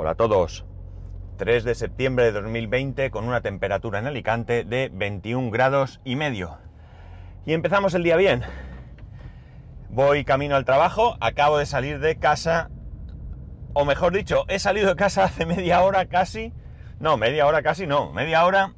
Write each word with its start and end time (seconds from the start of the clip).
Hola 0.00 0.10
a 0.12 0.14
todos. 0.14 0.64
3 1.38 1.64
de 1.64 1.74
septiembre 1.74 2.26
de 2.26 2.30
2020 2.30 3.10
con 3.10 3.24
una 3.24 3.40
temperatura 3.40 3.98
en 3.98 4.06
Alicante 4.06 4.62
de 4.62 4.92
21 4.94 5.50
grados 5.50 6.00
y 6.04 6.14
medio. 6.14 6.56
Y 7.44 7.52
empezamos 7.52 7.94
el 7.94 8.04
día 8.04 8.14
bien. 8.14 8.44
Voy 9.88 10.24
camino 10.24 10.54
al 10.54 10.64
trabajo, 10.64 11.16
acabo 11.20 11.58
de 11.58 11.66
salir 11.66 11.98
de 11.98 12.16
casa, 12.16 12.70
o 13.72 13.84
mejor 13.84 14.12
dicho, 14.12 14.44
he 14.46 14.60
salido 14.60 14.86
de 14.86 14.94
casa 14.94 15.24
hace 15.24 15.46
media 15.46 15.82
hora 15.82 16.06
casi. 16.06 16.52
No, 17.00 17.16
media 17.16 17.48
hora 17.48 17.62
casi 17.62 17.88
no, 17.88 18.12
media 18.12 18.46
hora. 18.46 18.74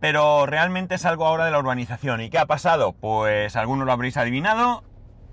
Pero 0.00 0.46
realmente 0.46 0.96
salgo 0.96 1.26
ahora 1.26 1.44
de 1.44 1.50
la 1.50 1.58
urbanización. 1.58 2.22
¿Y 2.22 2.30
qué 2.30 2.38
ha 2.38 2.46
pasado? 2.46 2.94
Pues 2.94 3.56
algunos 3.56 3.84
lo 3.84 3.92
habréis 3.92 4.16
adivinado, 4.16 4.84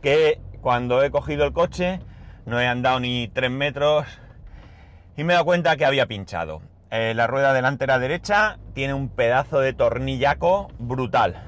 que 0.02 0.42
cuando 0.60 1.02
he 1.02 1.12
cogido 1.12 1.46
el 1.46 1.54
coche 1.54 2.02
no 2.50 2.60
he 2.60 2.68
andado 2.68 3.00
ni 3.00 3.28
3 3.28 3.52
metros 3.52 4.08
y 5.16 5.24
me 5.24 5.34
he 5.34 5.36
dado 5.36 5.46
cuenta 5.46 5.78
que 5.78 5.86
había 5.86 6.08
pinchado. 6.08 6.62
Eh, 6.90 7.14
la 7.16 7.28
rueda 7.28 7.54
delantera 7.54 8.00
derecha 8.00 8.58
tiene 8.74 8.96
un 8.96 9.10
pedazo 9.10 9.60
de 9.60 9.74
tornillaco 9.74 10.72
brutal. 10.80 11.44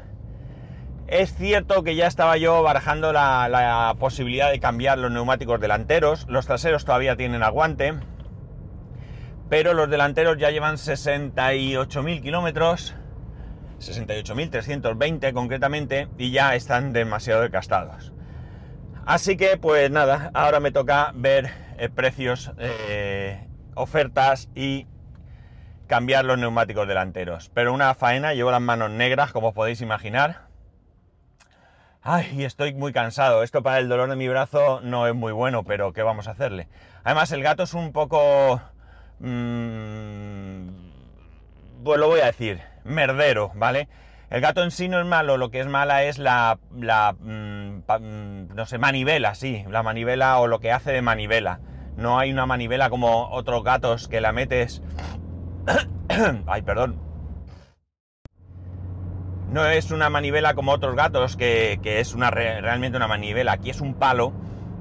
Es 1.07 1.33
cierto 1.35 1.83
que 1.83 1.95
ya 1.95 2.05
estaba 2.05 2.37
yo 2.37 2.61
barajando 2.61 3.11
la, 3.11 3.95
posibilidad 3.99 4.51
de 4.51 4.59
cambiar 4.59 4.99
los 4.99 5.11
neumáticos 5.11 5.59
delanteros, 5.59 6.27
los 6.29 6.45
traseros 6.45 6.85
todavía 6.85 7.17
tienen 7.17 7.43
aguante, 7.43 7.95
pero 9.49 9.73
los 9.73 9.89
delanteros 9.89 10.37
ya 10.37 10.51
llevan 10.51 10.75
68.000 10.75 12.21
kilómetros, 12.21 12.95
68.320 13.79 15.33
concretamente, 15.33 16.07
y 16.17 16.31
ya 16.31 16.55
están 16.55 16.93
demasiado 16.93 17.41
desgastados. 17.41 18.13
Así 19.05 19.35
que 19.35 19.57
pues 19.57 19.89
nada, 19.91 20.31
ahora 20.33 20.59
me 20.59 20.71
toca 20.71 21.11
ver 21.15 21.51
eh, 21.77 21.89
precios, 21.89 22.51
eh, 22.59 23.47
ofertas 23.75 24.49
y 24.55 24.87
cambiar 25.87 26.23
los 26.23 26.37
neumáticos 26.37 26.87
delanteros. 26.87 27.49
Pero 27.53 27.73
una 27.73 27.93
faena, 27.95 28.33
llevo 28.33 28.51
las 28.51 28.61
manos 28.61 28.91
negras 28.91 29.31
como 29.31 29.49
os 29.49 29.53
podéis 29.53 29.81
imaginar. 29.81 30.47
Ay, 32.03 32.43
estoy 32.43 32.73
muy 32.73 32.93
cansado. 32.93 33.43
Esto 33.43 33.61
para 33.61 33.79
el 33.79 33.89
dolor 33.89 34.09
de 34.09 34.15
mi 34.15 34.27
brazo 34.27 34.81
no 34.81 35.05
es 35.07 35.13
muy 35.13 35.31
bueno, 35.31 35.63
pero 35.63 35.93
¿qué 35.93 36.01
vamos 36.01 36.27
a 36.27 36.31
hacerle? 36.31 36.67
Además, 37.03 37.31
el 37.31 37.43
gato 37.43 37.63
es 37.63 37.73
un 37.73 37.91
poco... 37.91 38.61
Mmm, 39.19 40.69
pues 41.83 41.99
lo 41.99 42.07
voy 42.07 42.21
a 42.21 42.25
decir, 42.25 42.61
merdero, 42.83 43.51
¿vale? 43.55 43.87
El 44.31 44.39
gato 44.39 44.63
en 44.63 44.71
sí 44.71 44.87
no 44.87 44.97
es 44.97 45.05
malo, 45.05 45.35
lo 45.35 45.51
que 45.51 45.59
es 45.59 45.67
mala 45.67 46.03
es 46.03 46.17
la, 46.17 46.57
la 46.73 47.17
pa, 47.85 47.99
mmm, 47.99 48.55
no 48.55 48.65
sé, 48.65 48.77
manivela, 48.77 49.35
sí, 49.35 49.65
la 49.69 49.83
manivela 49.83 50.39
o 50.39 50.47
lo 50.47 50.61
que 50.61 50.71
hace 50.71 50.93
de 50.93 51.01
manivela. 51.01 51.59
No 51.97 52.17
hay 52.17 52.31
una 52.31 52.45
manivela 52.45 52.89
como 52.89 53.29
otros 53.29 53.61
gatos 53.65 54.07
que 54.07 54.21
la 54.21 54.31
metes... 54.31 54.81
Ay, 56.47 56.61
perdón. 56.61 56.97
No 59.49 59.65
es 59.65 59.91
una 59.91 60.09
manivela 60.09 60.53
como 60.53 60.71
otros 60.71 60.95
gatos 60.95 61.35
que, 61.35 61.81
que 61.83 61.99
es 61.99 62.13
una, 62.13 62.31
realmente 62.31 62.95
una 62.95 63.09
manivela. 63.09 63.51
Aquí 63.51 63.69
es 63.69 63.81
un 63.81 63.95
palo 63.95 64.31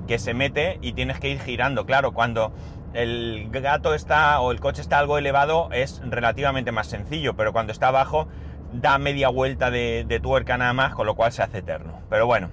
que 0.07 0.21
se 0.21 0.33
mete 0.33 0.79
y 0.81 0.93
tienes 0.93 1.19
que 1.19 1.29
ir 1.29 1.41
girando. 1.41 1.87
Claro, 1.87 2.13
cuando 2.13 2.53
el 2.93 3.49
gato 3.51 3.95
está 3.95 4.41
o 4.41 4.53
el 4.53 4.61
coche 4.61 4.81
está 4.81 5.01
algo 5.01 5.19
elevado 5.19 5.69
es 5.73 6.01
relativamente 6.05 6.71
más 6.71 6.87
sencillo, 6.87 7.35
pero 7.35 7.53
cuando 7.53 7.73
está 7.73 7.89
abajo 7.89 8.29
da 8.73 8.99
media 8.99 9.29
vuelta 9.29 9.71
de, 9.71 10.21
tuerca 10.23 10.57
nada 10.59 10.73
más, 10.73 10.95
con 10.95 11.07
lo 11.07 11.15
cual 11.15 11.33
se 11.33 11.43
hace 11.43 11.59
eterno. 11.59 12.01
Pero 12.09 12.27
bueno, 12.27 12.51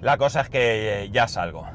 la 0.00 0.16
cosa 0.18 0.42
es 0.42 0.48
que 0.48 1.08
ya 1.12 1.28
salgo. 1.28 1.66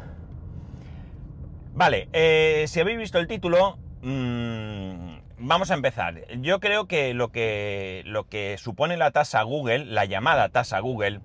Vale, 1.73 2.09
eh, 2.13 2.65
si 2.67 2.79
habéis 2.79 2.97
visto 2.97 3.17
el 3.19 3.27
título, 3.27 3.77
mmm, 4.01 5.17
vamos 5.37 5.71
a 5.71 5.73
empezar. 5.73 6.27
Yo 6.39 6.59
creo 6.59 6.87
que 6.87 7.13
lo, 7.13 7.31
que 7.31 8.03
lo 8.05 8.27
que 8.27 8.57
supone 8.57 8.97
la 8.97 9.11
tasa 9.11 9.41
Google, 9.43 9.85
la 9.85 10.05
llamada 10.05 10.49
tasa 10.49 10.79
Google, 10.79 11.21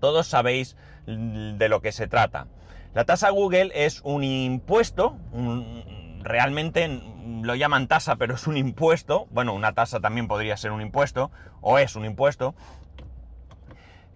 todos 0.00 0.26
sabéis 0.26 0.76
de 1.06 1.68
lo 1.68 1.80
que 1.80 1.92
se 1.92 2.08
trata. 2.08 2.48
La 2.94 3.04
tasa 3.04 3.30
Google 3.30 3.70
es 3.74 4.00
un 4.04 4.22
impuesto, 4.24 5.16
un, 5.32 5.82
realmente 6.22 7.00
lo 7.42 7.54
llaman 7.54 7.88
tasa, 7.88 8.16
pero 8.16 8.34
es 8.34 8.46
un 8.46 8.56
impuesto, 8.56 9.26
bueno, 9.30 9.54
una 9.54 9.72
tasa 9.72 10.00
también 10.00 10.28
podría 10.28 10.56
ser 10.56 10.72
un 10.72 10.80
impuesto, 10.80 11.30
o 11.60 11.78
es 11.78 11.96
un 11.96 12.04
impuesto, 12.04 12.54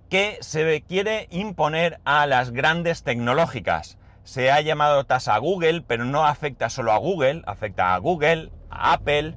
que 0.08 0.38
se 0.40 0.82
quiere 0.82 1.26
imponer 1.30 2.00
a 2.04 2.26
las 2.26 2.50
grandes 2.52 3.02
tecnológicas. 3.02 3.98
Se 4.24 4.50
ha 4.50 4.60
llamado 4.60 5.04
tasa 5.04 5.36
Google, 5.38 5.82
pero 5.82 6.04
no 6.04 6.24
afecta 6.24 6.68
solo 6.68 6.92
a 6.92 6.98
Google, 6.98 7.42
afecta 7.46 7.94
a 7.94 7.98
Google, 7.98 8.50
a 8.70 8.92
Apple 8.94 9.34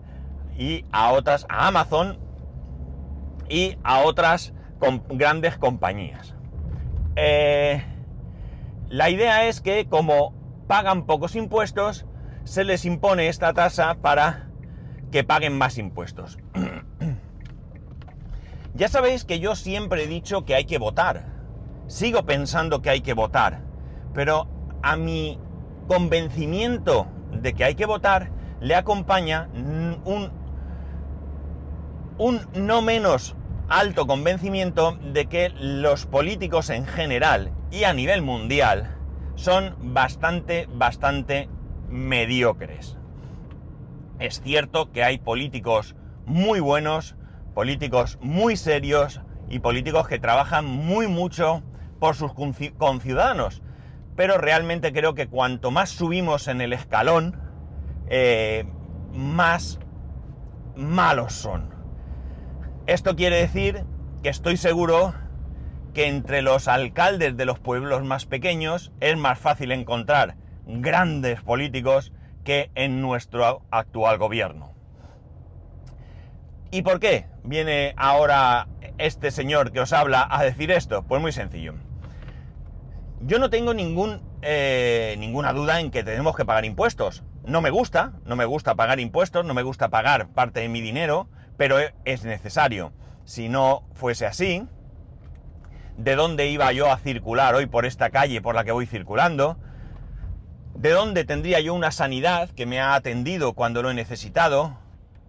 y 0.58 0.86
a 0.92 1.12
otras, 1.12 1.46
a 1.50 1.68
Amazon 1.68 2.20
y 3.50 3.78
a 3.84 4.00
otras 4.00 4.54
grandes 5.10 5.58
compañías. 5.58 6.36
Eh, 7.16 7.84
la 8.90 9.10
idea 9.10 9.48
es 9.48 9.62
que 9.62 9.88
como 9.88 10.34
pagan 10.68 11.06
pocos 11.06 11.36
impuestos, 11.36 12.06
se 12.44 12.64
les 12.64 12.86
impone 12.86 13.28
esta 13.28 13.54
tasa 13.54 13.96
para 13.96 14.50
que 15.12 15.24
paguen 15.24 15.58
más 15.58 15.78
impuestos. 15.78 16.38
ya 18.74 18.88
sabéis 18.88 19.26
que 19.26 19.40
yo 19.40 19.56
siempre 19.56 20.04
he 20.04 20.08
dicho 20.08 20.46
que 20.46 20.56
hay 20.56 20.66
que 20.66 20.78
votar. 20.78 21.28
Sigo 21.88 22.26
pensando 22.26 22.82
que 22.82 22.90
hay 22.90 23.02
que 23.02 23.14
votar. 23.14 23.62
Pero 24.14 24.48
a 24.82 24.96
mi 24.96 25.40
convencimiento 25.88 27.08
de 27.32 27.54
que 27.54 27.64
hay 27.64 27.76
que 27.76 27.86
votar 27.86 28.32
le 28.62 28.76
acompaña 28.76 29.50
un, 30.06 30.32
no 32.54 32.82
menos 32.82 33.36
alto 33.70 34.08
convencimiento 34.08 34.98
de 35.14 35.28
que 35.28 35.50
los 35.50 36.06
políticos 36.06 36.70
en 36.70 36.86
general 36.86 37.52
y 37.72 37.84
a 37.84 37.94
nivel 37.94 38.22
mundial 38.22 38.96
son 39.36 39.76
bastante, 39.80 40.68
bastante 40.72 41.50
mediocres. 41.90 42.98
Es 44.20 44.42
cierto 44.42 44.92
que 44.92 45.04
hay 45.04 45.18
políticos 45.18 45.96
muy 46.26 46.60
buenos, 46.60 47.16
políticos 47.54 48.18
muy 48.22 48.56
serios 48.56 49.22
y 49.50 49.60
políticos 49.60 50.08
que 50.08 50.20
trabajan 50.20 50.66
muy 50.66 51.08
mucho 51.08 51.64
por 52.00 52.16
sus 52.16 52.34
conciudadanos, 52.78 53.62
pero 54.16 54.38
realmente 54.38 54.94
creo 54.94 55.16
que 55.16 55.28
cuanto 55.28 55.72
más 55.72 55.90
subimos 55.90 56.48
en 56.48 56.62
el 56.62 56.74
escalón, 56.74 57.38
eh, 58.08 58.66
más 59.14 59.80
malos 60.76 61.34
son. 61.34 61.74
Esto 62.88 63.16
quiere 63.16 63.38
decir 63.38 63.86
que 64.24 64.30
estoy 64.30 64.58
seguro 64.58 65.14
que 65.94 66.08
entre 66.08 66.42
los 66.42 66.68
alcaldes 66.68 67.36
de 67.38 67.46
los 67.46 67.60
pueblos 67.60 68.04
más 68.04 68.26
pequeños 68.26 68.92
es 69.00 69.18
más 69.18 69.40
fácil 69.40 69.72
encontrar 69.72 70.36
grandes 70.70 71.42
políticos 71.42 72.14
que 72.44 72.72
en 72.76 73.02
nuestro 73.02 73.64
actual 73.72 74.18
gobierno. 74.18 74.74
¿Y 76.72 76.84
por 76.84 77.00
qué 77.00 77.26
viene 77.44 77.96
ahora 77.98 78.68
este 79.00 79.32
señor 79.32 79.72
que 79.72 79.80
os 79.80 79.92
habla 79.92 80.28
a 80.30 80.44
decir 80.44 80.72
esto? 80.72 81.04
Pues 81.04 81.22
muy 81.22 81.32
sencillo. 81.32 81.74
Yo 83.22 83.40
no 83.40 83.50
tengo 83.50 83.74
eh, 84.42 85.16
ninguna 85.18 85.54
duda 85.54 85.80
en 85.80 85.90
que 85.90 86.04
tenemos 86.04 86.36
que 86.36 86.46
pagar 86.46 86.66
impuestos. 86.66 87.24
No 87.44 87.62
me 87.62 87.72
gusta, 87.72 88.14
no 88.26 88.36
me 88.36 88.46
gusta 88.46 88.76
pagar 88.76 89.00
impuestos, 89.00 89.44
no 89.44 89.54
me 89.56 89.64
gusta 89.64 89.90
pagar 89.90 90.30
parte 90.30 90.60
de 90.60 90.70
mi 90.70 90.80
dinero, 90.80 91.28
pero 91.58 91.78
es 92.06 92.24
necesario. 92.24 92.94
Si 93.26 93.50
no 93.50 93.84
fuese 93.94 94.28
así, 94.28 94.68
¿de 95.98 96.16
dónde 96.16 96.48
iba 96.48 96.72
yo 96.72 96.92
a 96.92 96.98
circular 96.98 97.56
hoy 97.56 97.66
por 97.66 97.86
esta 97.86 98.12
calle 98.12 98.42
por 98.42 98.54
la 98.54 98.64
que 98.64 98.72
voy 98.72 98.86
circulando? 98.86 99.58
¿De 100.80 100.92
dónde 100.92 101.26
tendría 101.26 101.60
yo 101.60 101.74
una 101.74 101.92
sanidad 101.92 102.52
que 102.52 102.66
me 102.66 102.80
ha 102.80 102.96
atendido 102.96 103.52
cuando 103.52 103.82
lo 103.82 103.92
he 103.92 103.94
necesitado? 103.94 104.78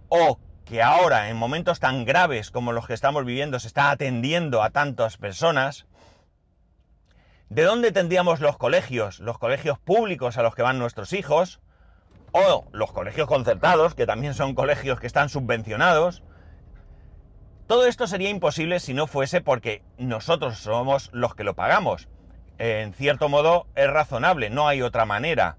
¿O 0.08 0.38
que 0.64 0.80
ahora, 0.80 1.28
en 1.28 1.36
momentos 1.36 1.80
tan 1.80 2.04
graves 2.04 2.52
como 2.52 2.70
los 2.70 2.86
que 2.86 2.94
estamos 2.94 3.24
viviendo, 3.24 3.58
se 3.58 3.66
está 3.66 3.90
atendiendo 3.90 4.62
a 4.62 4.70
tantas 4.70 5.16
personas? 5.16 5.88
¿De 7.48 7.64
dónde 7.64 7.90
tendríamos 7.90 8.38
los 8.38 8.58
colegios, 8.58 9.18
los 9.18 9.38
colegios 9.38 9.80
públicos 9.80 10.38
a 10.38 10.44
los 10.44 10.54
que 10.54 10.62
van 10.62 10.78
nuestros 10.78 11.12
hijos? 11.12 11.60
¿O 12.30 12.68
los 12.70 12.92
colegios 12.92 13.26
concertados, 13.26 13.96
que 13.96 14.06
también 14.06 14.34
son 14.34 14.54
colegios 14.54 15.00
que 15.00 15.08
están 15.08 15.30
subvencionados? 15.30 16.22
Todo 17.66 17.86
esto 17.86 18.06
sería 18.06 18.30
imposible 18.30 18.78
si 18.78 18.94
no 18.94 19.08
fuese 19.08 19.40
porque 19.40 19.82
nosotros 19.98 20.58
somos 20.58 21.10
los 21.12 21.34
que 21.34 21.42
lo 21.42 21.56
pagamos 21.56 22.06
en 22.60 22.92
cierto 22.92 23.30
modo 23.30 23.66
es 23.74 23.88
razonable, 23.88 24.50
no 24.50 24.68
hay 24.68 24.82
otra 24.82 25.06
manera. 25.06 25.56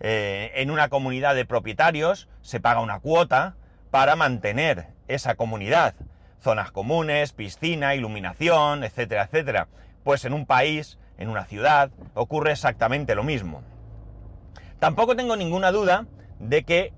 Eh, 0.00 0.50
en 0.56 0.72
una 0.72 0.88
comunidad 0.88 1.36
de 1.36 1.44
propietarios 1.44 2.28
se 2.40 2.58
paga 2.58 2.80
una 2.80 2.98
cuota 2.98 3.54
para 3.92 4.16
mantener 4.16 4.88
esa 5.06 5.36
comunidad. 5.36 5.94
Zonas 6.40 6.72
comunes, 6.72 7.32
piscina, 7.32 7.94
iluminación, 7.94 8.82
etcétera, 8.82 9.24
etcétera. 9.24 9.68
Pues 10.02 10.24
en 10.24 10.32
un 10.32 10.44
país, 10.44 10.98
en 11.18 11.28
una 11.28 11.44
ciudad, 11.44 11.92
ocurre 12.14 12.50
exactamente 12.50 13.14
lo 13.14 13.22
mismo. 13.22 13.62
Tampoco 14.80 15.14
tengo 15.14 15.36
ninguna 15.36 15.70
duda 15.70 16.06
de 16.40 16.64
que 16.64 16.92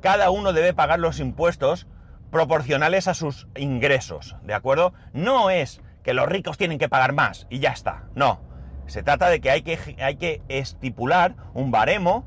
cada 0.00 0.30
uno 0.30 0.52
debe 0.52 0.74
pagar 0.74 0.98
los 0.98 1.20
impuestos 1.20 1.86
proporcionales 2.32 3.06
a 3.06 3.14
sus 3.14 3.46
ingresos, 3.54 4.34
¿de 4.42 4.54
acuerdo? 4.54 4.94
No 5.12 5.48
es 5.48 5.80
que 6.02 6.12
los 6.12 6.26
ricos 6.26 6.58
tienen 6.58 6.78
que 6.78 6.88
pagar 6.88 7.12
más 7.12 7.46
y 7.50 7.60
ya 7.60 7.70
está, 7.70 8.08
no. 8.16 8.47
Se 8.88 9.02
trata 9.02 9.28
de 9.28 9.40
que 9.40 9.50
hay 9.50 9.62
que, 9.62 9.78
hay 10.02 10.16
que 10.16 10.42
estipular 10.48 11.36
un 11.54 11.70
baremo, 11.70 12.26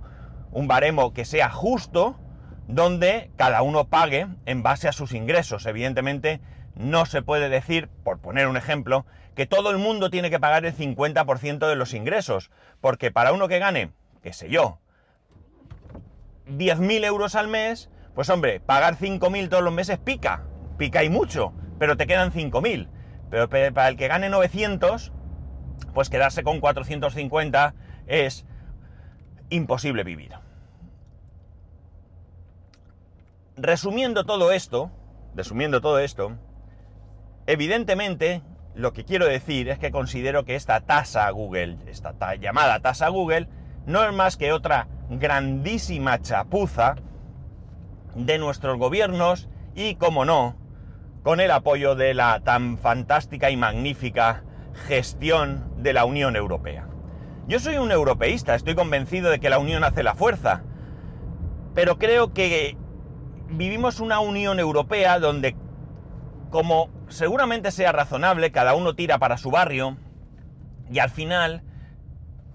un 0.52 0.68
baremo 0.68 1.14
que 1.14 1.26
sea 1.26 1.50
justo, 1.50 2.20
donde 2.68 3.32
cada 3.36 3.64
uno 3.64 3.88
pague 3.88 4.28
en 4.46 4.64
base 4.64 4.88
a 4.88 4.94
sus 4.94 5.14
ingresos. 5.14 5.66
Evidentemente, 5.66 6.40
no 6.76 7.06
se 7.06 7.22
puede 7.22 7.50
decir, 7.50 7.90
por 8.04 8.20
poner 8.20 8.48
un 8.48 8.58
ejemplo, 8.58 9.06
que 9.36 9.46
todo 9.46 9.72
el 9.72 9.78
mundo 9.78 10.10
tiene 10.10 10.30
que 10.30 10.40
pagar 10.40 10.66
el 10.66 10.76
50% 10.76 11.68
de 11.68 11.76
los 11.76 11.94
ingresos, 11.94 12.52
porque 12.80 13.12
para 13.12 13.34
uno 13.34 13.48
que 13.48 13.60
gane, 13.60 13.92
qué 14.22 14.34
sé 14.34 14.50
yo, 14.50 14.80
10.000 16.48 17.06
euros 17.06 17.36
al 17.36 17.48
mes, 17.48 17.90
pues 18.14 18.30
hombre, 18.30 18.60
pagar 18.60 18.98
5.000 18.98 19.50
todos 19.50 19.64
los 19.64 19.74
meses 19.74 19.98
pica, 19.98 20.44
pica 20.78 21.04
y 21.04 21.10
mucho, 21.10 21.54
pero 21.80 21.98
te 21.98 22.08
quedan 22.08 22.32
5.000. 22.32 22.90
Pero 23.30 23.50
para 23.50 23.88
el 23.88 23.96
que 23.96 24.10
gane 24.10 24.30
900, 24.30 25.14
pues 25.94 26.10
quedarse 26.10 26.44
con 26.44 26.60
450 26.60 27.74
es 28.08 28.46
imposible 29.50 30.04
vivir. 30.04 30.34
Resumiendo 33.58 34.26
todo 34.26 34.52
esto, 34.52 34.92
resumiendo 35.36 35.82
todo 35.82 36.00
esto, 36.00 36.38
evidentemente 37.48 38.42
lo 38.74 38.94
que 38.94 39.04
quiero 39.04 39.26
decir 39.26 39.70
es 39.70 39.78
que 39.78 39.92
considero 39.92 40.46
que 40.46 40.56
esta 40.56 40.82
tasa 40.82 41.30
Google, 41.30 41.78
esta 41.88 42.36
llamada 42.36 42.80
tasa 42.80 43.10
Google, 43.10 43.48
no 43.86 44.04
es 44.04 44.14
más 44.14 44.38
que 44.38 44.54
otra 44.54 44.88
grandísima 45.10 46.22
chapuza 46.22 46.96
de 48.16 48.38
nuestros 48.38 48.78
gobiernos 48.78 49.50
y, 49.76 49.96
como 49.96 50.26
no, 50.26 50.56
con 51.24 51.40
el 51.40 51.52
apoyo 51.52 51.96
de 51.96 52.14
la 52.14 52.40
tan 52.42 52.78
fantástica 52.78 53.50
y 53.50 53.58
magnífica 53.58 54.44
gestión 54.88 55.71
de 55.82 55.94
la 55.94 56.06
Unión 56.06 56.36
Europea. 56.36 56.88
Yo 57.48 57.60
soy 57.60 57.78
un 57.78 57.92
europeísta, 57.92 58.56
estoy 58.56 58.76
convencido 58.76 59.30
de 59.30 59.40
que 59.40 59.50
la 59.50 59.60
Unión 59.60 59.84
hace 59.84 60.04
la 60.04 60.16
fuerza, 60.16 60.64
pero 61.74 61.98
creo 61.98 62.34
que 62.34 62.78
vivimos 63.50 64.00
una 64.00 64.20
Unión 64.20 64.60
Europea 64.60 65.20
donde, 65.20 65.56
como 66.50 66.90
seguramente 67.10 67.72
sea 67.72 67.92
razonable, 67.92 68.52
cada 68.52 68.76
uno 68.76 68.96
tira 68.96 69.18
para 69.18 69.38
su 69.38 69.52
barrio 69.52 69.98
y 70.92 71.00
al 71.00 71.10
final 71.10 71.64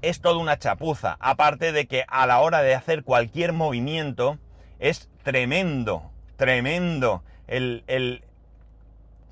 es 0.03 0.21
toda 0.21 0.39
una 0.39 0.59
chapuza, 0.59 1.17
aparte 1.21 1.73
de 1.73 1.87
que 1.87 2.05
a 2.09 2.27
la 2.27 2.41
hora 2.41 2.63
de 2.63 2.75
hacer 2.75 3.03
cualquier 3.03 3.53
movimiento 3.53 4.39
es 4.79 5.11
tremendo, 5.23 6.11
tremendo 6.37 7.23
el, 7.49 7.83
el 7.87 8.23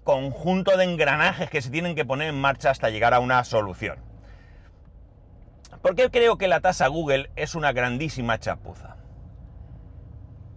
conjunto 0.05 0.77
de 0.77 0.85
engranajes 0.85 1.51
que 1.51 1.63
se 1.63 1.71
tienen 1.71 1.95
que 1.95 2.05
poner 2.05 2.29
en 2.29 2.41
marcha 2.41 2.71
hasta 2.71 2.91
llegar 2.91 3.15
a 3.15 3.21
una 3.21 3.43
solución. 3.43 3.99
¿Por 5.83 5.97
qué 5.97 6.11
creo 6.11 6.39
que 6.39 6.49
la 6.49 6.61
tasa 6.61 6.87
Google 6.87 7.31
es 7.37 7.55
una 7.55 7.73
grandísima 7.73 8.39
chapuza? 8.39 8.97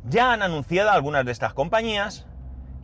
Ya 0.04 0.32
han 0.32 0.42
anunciado 0.42 0.92
algunas 0.92 1.26
de 1.26 1.32
estas 1.32 1.54
compañías 1.54 2.26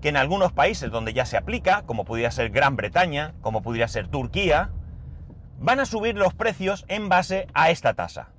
que 0.02 0.10
en 0.10 0.18
algunos 0.18 0.52
países 0.52 0.92
donde 0.92 1.14
ya 1.14 1.26
se 1.26 1.38
aplica, 1.38 1.84
como 1.84 2.04
pudiera 2.04 2.32
ser 2.32 2.50
Gran 2.50 2.76
Bretaña, 2.76 3.34
como 3.42 3.62
pudiera 3.62 3.88
ser 3.88 4.08
Turquía, 4.08 4.72
van 5.60 5.80
a 5.80 5.86
subir 5.86 6.18
los 6.18 6.34
precios 6.34 6.84
en 6.90 7.08
base 7.08 7.48
a 7.54 7.70
esta 7.70 7.94
tasa. 7.94 8.30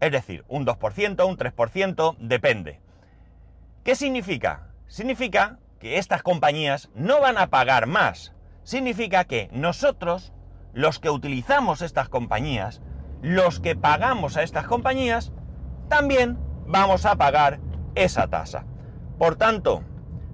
Es 0.00 0.12
decir, 0.12 0.44
un 0.48 0.64
2%, 0.64 1.26
un 1.26 1.36
3%, 1.36 2.16
depende. 2.18 2.80
¿Qué 3.84 3.94
significa? 3.94 4.68
Significa 4.86 5.58
que 5.78 5.98
estas 5.98 6.22
compañías 6.22 6.90
no 6.94 7.20
van 7.20 7.38
a 7.38 7.48
pagar 7.48 7.86
más. 7.86 8.32
Significa 8.62 9.24
que 9.24 9.48
nosotros, 9.52 10.32
los 10.72 10.98
que 10.98 11.10
utilizamos 11.10 11.82
estas 11.82 12.08
compañías, 12.08 12.82
los 13.22 13.60
que 13.60 13.76
pagamos 13.76 14.36
a 14.36 14.42
estas 14.42 14.66
compañías, 14.66 15.32
también 15.88 16.38
vamos 16.66 17.06
a 17.06 17.16
pagar 17.16 17.60
esa 17.94 18.28
tasa. 18.28 18.64
Por 19.18 19.36
tanto, 19.36 19.82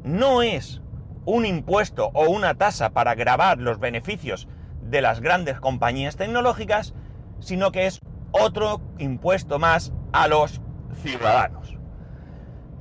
no 0.02 0.42
es 0.42 0.80
un 1.24 1.46
impuesto 1.46 2.10
o 2.14 2.28
una 2.28 2.54
tasa 2.54 2.90
para 2.90 3.14
grabar 3.14 3.58
los 3.58 3.78
beneficios 3.78 4.48
de 4.82 5.02
las 5.02 5.20
grandes 5.20 5.60
compañías 5.60 6.16
tecnológicas, 6.16 6.94
sino 7.40 7.70
que 7.70 7.86
es 7.86 8.00
otro 8.32 8.80
impuesto 8.98 9.58
más 9.58 9.92
a 10.12 10.26
los 10.26 10.60
ciudadanos. 11.02 11.76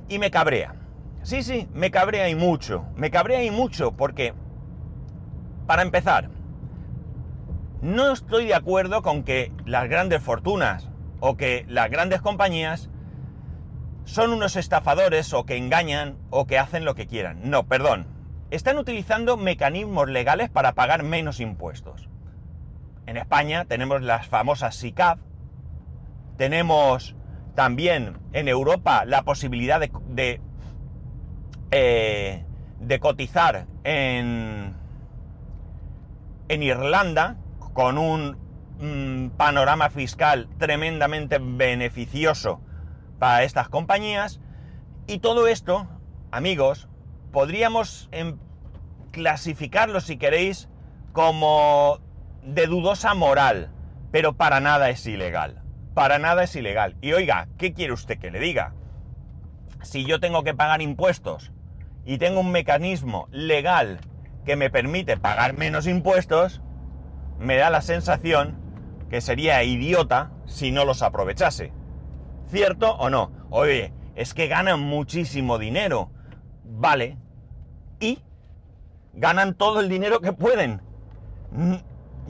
Y 0.08 0.18
me 0.18 0.30
cabrea. 0.30 0.81
Sí, 1.22 1.44
sí, 1.44 1.68
me 1.72 1.90
cabrea 1.90 2.28
y 2.28 2.34
mucho. 2.34 2.84
Me 2.96 3.10
cabrea 3.10 3.44
y 3.44 3.50
mucho 3.50 3.92
porque, 3.92 4.34
para 5.66 5.82
empezar, 5.82 6.30
no 7.80 8.12
estoy 8.12 8.46
de 8.46 8.54
acuerdo 8.54 9.02
con 9.02 9.22
que 9.22 9.52
las 9.64 9.88
grandes 9.88 10.20
fortunas 10.22 10.88
o 11.20 11.36
que 11.36 11.64
las 11.68 11.90
grandes 11.90 12.20
compañías 12.20 12.90
son 14.04 14.32
unos 14.32 14.56
estafadores 14.56 15.32
o 15.32 15.46
que 15.46 15.56
engañan 15.56 16.18
o 16.30 16.46
que 16.46 16.58
hacen 16.58 16.84
lo 16.84 16.96
que 16.96 17.06
quieran. 17.06 17.50
No, 17.50 17.66
perdón. 17.66 18.06
Están 18.50 18.76
utilizando 18.76 19.36
mecanismos 19.36 20.08
legales 20.08 20.50
para 20.50 20.72
pagar 20.72 21.04
menos 21.04 21.40
impuestos. 21.40 22.08
En 23.06 23.16
España 23.16 23.64
tenemos 23.64 24.02
las 24.02 24.26
famosas 24.26 24.74
SICAV, 24.76 25.18
tenemos 26.36 27.16
también 27.54 28.18
en 28.32 28.48
Europa 28.48 29.04
la 29.06 29.22
posibilidad 29.22 29.80
de, 29.80 29.90
de 30.08 30.40
eh, 31.72 32.44
de 32.80 33.00
cotizar 33.00 33.66
en, 33.82 34.74
en 36.48 36.62
Irlanda 36.62 37.36
con 37.72 37.96
un 37.96 38.36
mm, 38.78 39.36
panorama 39.38 39.88
fiscal 39.88 40.50
tremendamente 40.58 41.38
beneficioso 41.40 42.60
para 43.18 43.42
estas 43.44 43.70
compañías. 43.70 44.38
Y 45.06 45.20
todo 45.20 45.46
esto, 45.46 45.88
amigos, 46.30 46.88
podríamos 47.32 48.10
em, 48.12 48.36
clasificarlo, 49.10 50.00
si 50.00 50.18
queréis, 50.18 50.68
como 51.12 52.00
de 52.42 52.66
dudosa 52.66 53.14
moral, 53.14 53.70
pero 54.10 54.34
para 54.34 54.60
nada 54.60 54.90
es 54.90 55.06
ilegal. 55.06 55.62
Para 55.94 56.18
nada 56.18 56.42
es 56.44 56.54
ilegal. 56.54 56.96
Y 57.00 57.12
oiga, 57.12 57.48
¿qué 57.56 57.72
quiere 57.72 57.94
usted 57.94 58.18
que 58.18 58.30
le 58.30 58.40
diga? 58.40 58.74
Si 59.80 60.04
yo 60.04 60.20
tengo 60.20 60.44
que 60.44 60.54
pagar 60.54 60.82
impuestos 60.82 61.50
y 62.04 62.18
tengo 62.18 62.40
un 62.40 62.50
mecanismo 62.50 63.28
legal 63.30 64.00
que 64.44 64.56
me 64.56 64.70
permite 64.70 65.16
pagar 65.16 65.56
menos 65.56 65.86
impuestos, 65.86 66.62
me 67.38 67.56
da 67.56 67.70
la 67.70 67.80
sensación 67.80 68.58
que 69.08 69.20
sería 69.20 69.62
idiota 69.62 70.30
si 70.46 70.72
no 70.72 70.84
los 70.84 71.02
aprovechase. 71.02 71.72
¿Cierto 72.48 72.94
o 72.96 73.10
no? 73.10 73.30
Oye, 73.50 73.92
es 74.14 74.34
que 74.34 74.48
ganan 74.48 74.80
muchísimo 74.80 75.58
dinero. 75.58 76.10
Vale. 76.64 77.18
¿Y? 78.00 78.22
Ganan 79.14 79.54
todo 79.54 79.80
el 79.80 79.88
dinero 79.88 80.20
que 80.20 80.32
pueden. 80.32 80.80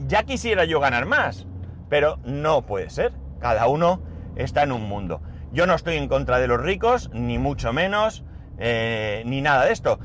Ya 0.07 0.23
quisiera 0.23 0.65
yo 0.65 0.79
ganar 0.79 1.05
más, 1.05 1.47
pero 1.89 2.17
no 2.23 2.65
puede 2.65 2.89
ser. 2.89 3.13
Cada 3.39 3.67
uno 3.67 4.01
está 4.35 4.63
en 4.63 4.71
un 4.71 4.87
mundo. 4.87 5.21
Yo 5.51 5.67
no 5.67 5.75
estoy 5.75 5.97
en 5.97 6.07
contra 6.07 6.39
de 6.39 6.47
los 6.47 6.61
ricos, 6.61 7.09
ni 7.13 7.37
mucho 7.37 7.73
menos. 7.73 8.23
Eh, 8.57 9.23
ni 9.25 9.41
nada 9.41 9.65
de 9.65 9.73
esto. 9.73 9.99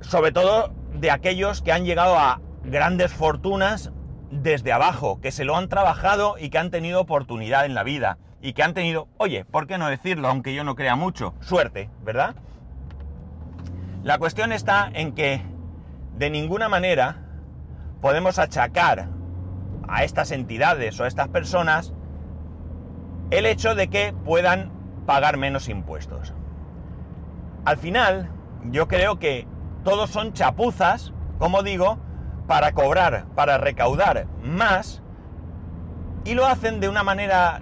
Sobre 0.00 0.32
todo 0.32 0.72
de 0.94 1.10
aquellos 1.10 1.62
que 1.62 1.72
han 1.72 1.84
llegado 1.84 2.18
a 2.18 2.40
grandes 2.64 3.12
fortunas 3.12 3.92
desde 4.30 4.72
abajo, 4.72 5.20
que 5.20 5.32
se 5.32 5.44
lo 5.44 5.56
han 5.56 5.68
trabajado 5.68 6.36
y 6.38 6.50
que 6.50 6.58
han 6.58 6.70
tenido 6.70 7.00
oportunidad 7.00 7.64
en 7.64 7.74
la 7.74 7.82
vida. 7.82 8.18
Y 8.40 8.52
que 8.52 8.62
han 8.62 8.74
tenido, 8.74 9.08
oye, 9.16 9.44
¿por 9.44 9.66
qué 9.66 9.78
no 9.78 9.88
decirlo? 9.88 10.28
Aunque 10.28 10.54
yo 10.54 10.62
no 10.62 10.76
crea 10.76 10.94
mucho, 10.94 11.34
suerte, 11.40 11.90
¿verdad? 12.04 12.36
La 14.04 14.18
cuestión 14.18 14.52
está 14.52 14.88
en 14.92 15.12
que 15.12 15.42
de 16.16 16.30
ninguna 16.30 16.68
manera 16.68 17.16
podemos 18.00 18.38
achacar 18.38 19.08
a 19.88 20.04
estas 20.04 20.30
entidades 20.30 20.98
o 21.00 21.04
a 21.04 21.08
estas 21.08 21.28
personas 21.28 21.92
el 23.30 23.44
hecho 23.44 23.74
de 23.74 23.88
que 23.88 24.14
puedan 24.24 24.70
pagar 25.04 25.36
menos 25.36 25.68
impuestos. 25.68 26.32
Al 27.68 27.76
final, 27.76 28.30
yo 28.70 28.88
creo 28.88 29.18
que 29.18 29.46
todos 29.84 30.08
son 30.08 30.32
chapuzas, 30.32 31.12
como 31.38 31.62
digo, 31.62 31.98
para 32.46 32.72
cobrar, 32.72 33.26
para 33.34 33.58
recaudar 33.58 34.26
más, 34.42 35.02
y 36.24 36.32
lo 36.32 36.46
hacen 36.46 36.80
de 36.80 36.88
una 36.88 37.02
manera, 37.02 37.60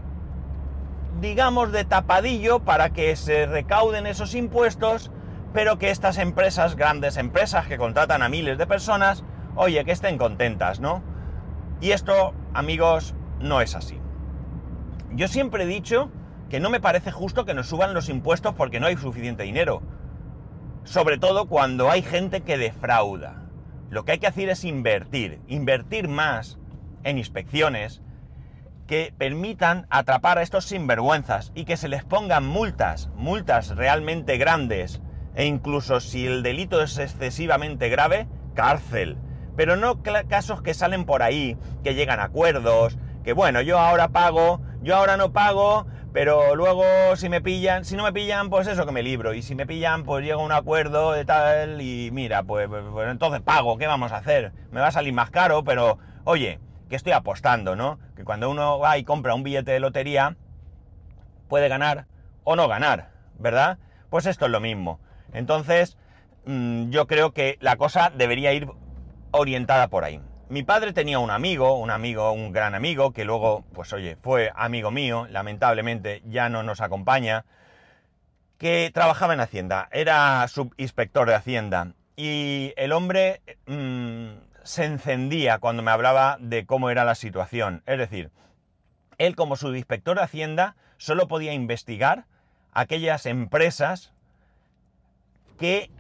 digamos, 1.20 1.72
de 1.72 1.84
tapadillo 1.84 2.60
para 2.60 2.90
que 2.90 3.16
se 3.16 3.46
recauden 3.46 4.06
esos 4.06 4.36
impuestos, 4.36 5.10
pero 5.52 5.76
que 5.76 5.90
estas 5.90 6.18
empresas, 6.18 6.76
grandes 6.76 7.16
empresas 7.16 7.66
que 7.66 7.76
contratan 7.76 8.22
a 8.22 8.28
miles 8.28 8.58
de 8.58 8.66
personas, 8.68 9.24
oye, 9.56 9.84
que 9.84 9.90
estén 9.90 10.18
contentas, 10.18 10.78
¿no? 10.78 11.02
Y 11.80 11.90
esto, 11.90 12.32
amigos, 12.54 13.16
no 13.40 13.60
es 13.60 13.74
así. 13.74 14.00
Yo 15.10 15.26
siempre 15.26 15.64
he 15.64 15.66
dicho 15.66 16.12
que 16.48 16.60
no 16.60 16.70
me 16.70 16.78
parece 16.78 17.10
justo 17.10 17.44
que 17.44 17.54
nos 17.54 17.66
suban 17.66 17.92
los 17.92 18.08
impuestos 18.08 18.54
porque 18.54 18.78
no 18.78 18.86
hay 18.86 18.96
suficiente 18.96 19.42
dinero. 19.42 19.82
Sobre 20.86 21.18
todo 21.18 21.46
cuando 21.46 21.90
hay 21.90 22.00
gente 22.00 22.42
que 22.42 22.56
defrauda. 22.56 23.42
Lo 23.90 24.04
que 24.04 24.12
hay 24.12 24.18
que 24.18 24.28
hacer 24.28 24.48
es 24.48 24.62
invertir, 24.62 25.40
invertir 25.48 26.06
más 26.06 26.58
en 27.02 27.18
inspecciones 27.18 28.02
que 28.86 29.12
permitan 29.18 29.88
atrapar 29.90 30.38
a 30.38 30.42
estos 30.42 30.66
sinvergüenzas 30.66 31.50
y 31.56 31.64
que 31.64 31.76
se 31.76 31.88
les 31.88 32.04
pongan 32.04 32.46
multas, 32.46 33.10
multas 33.16 33.74
realmente 33.74 34.38
grandes, 34.38 35.02
e 35.34 35.44
incluso 35.44 35.98
si 35.98 36.24
el 36.24 36.44
delito 36.44 36.80
es 36.80 36.98
excesivamente 36.98 37.88
grave, 37.88 38.28
cárcel. 38.54 39.18
Pero 39.56 39.74
no 39.74 40.04
casos 40.28 40.62
que 40.62 40.72
salen 40.72 41.04
por 41.04 41.24
ahí, 41.24 41.58
que 41.82 41.96
llegan 41.96 42.20
a 42.20 42.24
acuerdos, 42.24 42.96
que 43.24 43.32
bueno, 43.32 43.60
yo 43.60 43.80
ahora 43.80 44.10
pago, 44.10 44.60
yo 44.82 44.94
ahora 44.94 45.16
no 45.16 45.32
pago, 45.32 45.88
pero 46.16 46.56
luego 46.56 46.82
si 47.16 47.28
me 47.28 47.42
pillan, 47.42 47.84
si 47.84 47.94
no 47.94 48.02
me 48.02 48.10
pillan, 48.10 48.48
pues 48.48 48.66
eso 48.66 48.86
que 48.86 48.92
me 48.92 49.02
libro, 49.02 49.34
y 49.34 49.42
si 49.42 49.54
me 49.54 49.66
pillan, 49.66 50.02
pues 50.02 50.24
llega 50.24 50.38
un 50.38 50.50
acuerdo 50.50 51.12
de 51.12 51.26
tal, 51.26 51.82
y 51.82 52.08
mira, 52.10 52.42
pues, 52.42 52.68
pues, 52.68 53.10
entonces 53.10 53.42
pago, 53.42 53.76
¿qué 53.76 53.86
vamos 53.86 54.12
a 54.12 54.16
hacer? 54.16 54.52
Me 54.70 54.80
va 54.80 54.86
a 54.86 54.92
salir 54.92 55.12
más 55.12 55.28
caro, 55.28 55.62
pero 55.62 55.98
oye, 56.24 56.58
que 56.88 56.96
estoy 56.96 57.12
apostando, 57.12 57.76
¿no? 57.76 57.98
Que 58.16 58.24
cuando 58.24 58.48
uno 58.48 58.78
va 58.78 58.96
y 58.96 59.04
compra 59.04 59.34
un 59.34 59.42
billete 59.42 59.72
de 59.72 59.78
lotería, 59.78 60.36
puede 61.48 61.68
ganar 61.68 62.06
o 62.44 62.56
no 62.56 62.66
ganar, 62.66 63.10
¿verdad? 63.38 63.76
Pues 64.08 64.24
esto 64.24 64.46
es 64.46 64.50
lo 64.50 64.60
mismo. 64.60 65.00
Entonces, 65.34 65.98
mm, 66.46 66.88
yo 66.88 67.06
creo 67.06 67.32
que 67.32 67.58
la 67.60 67.76
cosa 67.76 68.10
debería 68.16 68.54
ir 68.54 68.68
orientada 69.32 69.88
por 69.88 70.04
ahí. 70.04 70.22
Mi 70.48 70.62
padre 70.62 70.92
tenía 70.92 71.18
un 71.18 71.32
amigo, 71.32 71.76
un 71.76 71.90
amigo, 71.90 72.30
un 72.30 72.52
gran 72.52 72.76
amigo, 72.76 73.12
que 73.12 73.24
luego, 73.24 73.64
pues 73.72 73.92
oye, 73.92 74.16
fue 74.22 74.52
amigo 74.54 74.92
mío, 74.92 75.26
lamentablemente 75.28 76.22
ya 76.24 76.48
no 76.48 76.62
nos 76.62 76.80
acompaña, 76.80 77.44
que 78.56 78.92
trabajaba 78.94 79.34
en 79.34 79.40
Hacienda, 79.40 79.88
era 79.90 80.46
subinspector 80.46 81.28
de 81.28 81.34
Hacienda. 81.34 81.94
Y 82.14 82.72
el 82.76 82.92
hombre 82.92 83.42
mm, 83.66 84.38
se 84.62 84.84
encendía 84.84 85.58
cuando 85.58 85.82
me 85.82 85.90
hablaba 85.90 86.38
de 86.40 86.64
cómo 86.64 86.90
era 86.90 87.04
la 87.04 87.16
situación. 87.16 87.82
Es 87.84 87.98
decir, 87.98 88.30
él 89.18 89.34
como 89.34 89.56
subinspector 89.56 90.16
de 90.16 90.22
Hacienda 90.22 90.76
solo 90.96 91.26
podía 91.26 91.54
investigar 91.54 92.24
aquellas 92.72 93.26
empresas 93.26 94.12
que, 95.58 95.90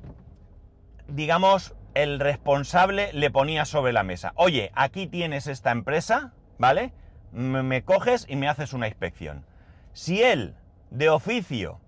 digamos, 1.08 1.74
el 1.96 2.20
responsable 2.20 3.10
le 3.14 3.30
ponía 3.30 3.64
sobre 3.64 3.94
la 3.94 4.02
mesa. 4.02 4.32
Oye, 4.36 4.70
aquí 4.74 5.06
tienes 5.06 5.46
esta 5.46 5.70
empresa, 5.70 6.34
¿vale? 6.58 6.92
Me, 7.32 7.84
coges 7.84 8.26
y 8.28 8.36
me 8.36 8.48
haces 8.48 8.74
una 8.74 8.86
inspección. 8.86 9.46
Si 9.94 10.22
él, 10.22 10.54
de 10.90 11.08
oficio, 11.08 11.80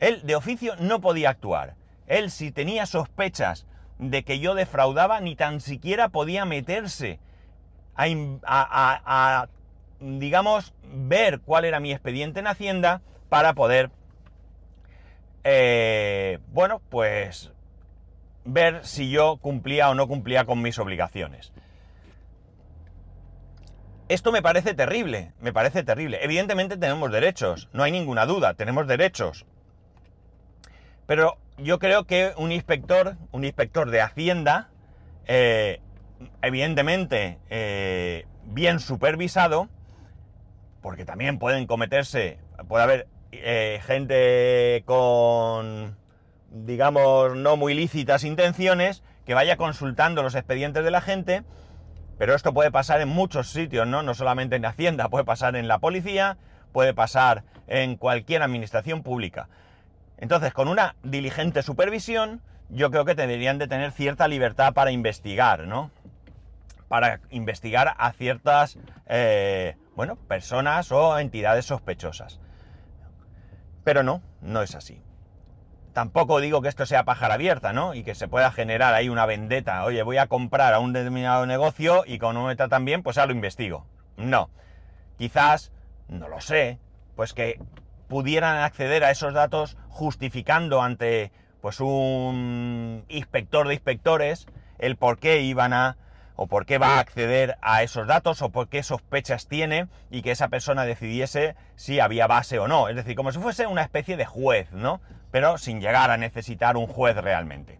él 0.00 0.20
de 0.24 0.36
oficio 0.36 0.74
no 0.76 1.00
podía 1.00 1.30
actuar. 1.30 1.76
Él, 2.06 2.30
si 2.30 2.52
tenía 2.52 2.84
sospechas 2.84 3.66
de 3.98 4.22
que 4.22 4.38
yo 4.38 4.54
defraudaba, 4.54 5.18
ni 5.20 5.34
tan 5.34 5.62
siquiera 5.62 6.10
podía 6.10 6.44
meterse 6.44 7.18
a, 7.96 9.48
digamos, 9.98 10.74
ver 10.84 11.40
cuál 11.40 11.64
era 11.64 11.80
mi 11.80 11.90
expediente 11.90 12.40
en 12.40 12.48
Hacienda 12.48 13.00
para 13.30 13.54
poder 13.54 13.90
eh, 15.42 16.38
bueno, 16.52 16.82
pues 16.90 17.50
ver 18.48 18.84
si 18.84 19.10
yo 19.10 19.36
cumplía 19.36 19.90
o 19.90 19.94
no 19.94 20.08
cumplía 20.08 20.44
con 20.44 20.62
mis 20.62 20.78
obligaciones. 20.78 21.52
Esto 24.08 24.32
me 24.32 24.40
parece 24.40 24.72
terrible, 24.72 25.32
me 25.40 25.52
parece 25.52 25.82
terrible. 25.82 26.24
Evidentemente 26.24 26.78
tenemos 26.78 27.12
derechos, 27.12 27.68
no 27.74 27.82
hay 27.82 27.92
ninguna 27.92 28.24
duda, 28.24 28.54
tenemos 28.54 28.86
derechos. 28.86 29.44
Pero 31.06 31.36
yo 31.58 31.78
creo 31.78 32.04
que 32.04 32.32
un 32.38 32.50
inspector, 32.50 33.16
un 33.32 33.44
inspector 33.44 33.90
de 33.90 34.00
Hacienda, 34.00 34.70
eh, 35.26 35.80
evidentemente 36.40 37.38
eh, 37.50 38.24
bien 38.44 38.80
supervisado, 38.80 39.68
porque 40.80 41.04
también 41.04 41.38
pueden 41.38 41.66
cometerse, 41.66 42.38
puede 42.66 42.84
haber 42.84 43.08
eh, 43.32 43.80
gente 43.84 44.82
con, 44.86 45.98
digamos, 46.50 47.36
no 47.36 47.56
muy 47.56 47.74
lícitas 47.74 48.24
intenciones, 48.24 49.02
que 49.24 49.34
vaya 49.34 49.56
consultando 49.56 50.22
los 50.22 50.34
expedientes 50.34 50.84
de 50.84 50.90
la 50.90 51.00
gente, 51.00 51.44
pero 52.18 52.34
esto 52.34 52.52
puede 52.52 52.70
pasar 52.70 53.00
en 53.00 53.08
muchos 53.08 53.50
sitios, 53.50 53.86
¿no? 53.86 54.02
No 54.02 54.14
solamente 54.14 54.56
en 54.56 54.64
Hacienda, 54.64 55.08
puede 55.08 55.24
pasar 55.24 55.54
en 55.54 55.68
la 55.68 55.78
policía, 55.78 56.36
puede 56.72 56.94
pasar 56.94 57.44
en 57.66 57.96
cualquier 57.96 58.42
administración 58.42 59.02
pública. 59.02 59.48
Entonces, 60.16 60.52
con 60.52 60.68
una 60.68 60.96
diligente 61.02 61.62
supervisión, 61.62 62.42
yo 62.70 62.90
creo 62.90 63.04
que 63.04 63.14
deberían 63.14 63.58
de 63.58 63.68
tener 63.68 63.92
cierta 63.92 64.26
libertad 64.28 64.74
para 64.74 64.90
investigar, 64.90 65.66
¿no? 65.66 65.90
Para 66.88 67.20
investigar 67.30 67.94
a 67.98 68.12
ciertas, 68.12 68.78
eh, 69.06 69.76
bueno, 69.94 70.16
personas 70.16 70.90
o 70.90 71.18
entidades 71.18 71.66
sospechosas. 71.66 72.40
Pero 73.84 74.02
no, 74.02 74.22
no 74.40 74.62
es 74.62 74.74
así. 74.74 75.00
Tampoco 75.98 76.38
digo 76.38 76.62
que 76.62 76.68
esto 76.68 76.86
sea 76.86 77.02
pájara 77.02 77.34
abierta, 77.34 77.72
¿no? 77.72 77.92
Y 77.92 78.04
que 78.04 78.14
se 78.14 78.28
pueda 78.28 78.52
generar 78.52 78.94
ahí 78.94 79.08
una 79.08 79.26
vendetta. 79.26 79.84
Oye, 79.84 80.04
voy 80.04 80.16
a 80.18 80.28
comprar 80.28 80.72
a 80.72 80.78
un 80.78 80.92
determinado 80.92 81.44
negocio 81.44 82.04
y 82.06 82.20
como 82.20 82.34
no 82.34 82.46
me 82.46 82.54
tratan 82.54 82.84
bien, 82.84 83.02
pues 83.02 83.16
ya 83.16 83.26
lo 83.26 83.32
investigo. 83.32 83.84
No. 84.16 84.48
Quizás, 85.16 85.72
no 86.06 86.28
lo 86.28 86.40
sé, 86.40 86.78
pues 87.16 87.34
que 87.34 87.60
pudieran 88.06 88.58
acceder 88.58 89.02
a 89.02 89.10
esos 89.10 89.34
datos 89.34 89.76
justificando 89.88 90.82
ante 90.82 91.32
pues 91.60 91.80
un 91.80 93.04
inspector 93.08 93.66
de 93.66 93.74
inspectores 93.74 94.46
el 94.78 94.94
por 94.94 95.18
qué 95.18 95.40
iban 95.40 95.72
a 95.72 95.96
o 96.36 96.46
por 96.46 96.64
qué 96.64 96.78
va 96.78 96.98
a 96.98 97.00
acceder 97.00 97.58
a 97.60 97.82
esos 97.82 98.06
datos 98.06 98.40
o 98.42 98.50
por 98.50 98.68
qué 98.68 98.84
sospechas 98.84 99.48
tiene 99.48 99.88
y 100.12 100.22
que 100.22 100.30
esa 100.30 100.46
persona 100.46 100.84
decidiese 100.84 101.56
si 101.74 101.98
había 101.98 102.28
base 102.28 102.60
o 102.60 102.68
no. 102.68 102.88
Es 102.88 102.94
decir, 102.94 103.16
como 103.16 103.32
si 103.32 103.40
fuese 103.40 103.66
una 103.66 103.82
especie 103.82 104.16
de 104.16 104.26
juez, 104.26 104.70
¿no? 104.70 105.00
Pero 105.30 105.58
sin 105.58 105.80
llegar 105.80 106.10
a 106.10 106.16
necesitar 106.16 106.76
un 106.76 106.86
juez 106.86 107.16
realmente. 107.16 107.78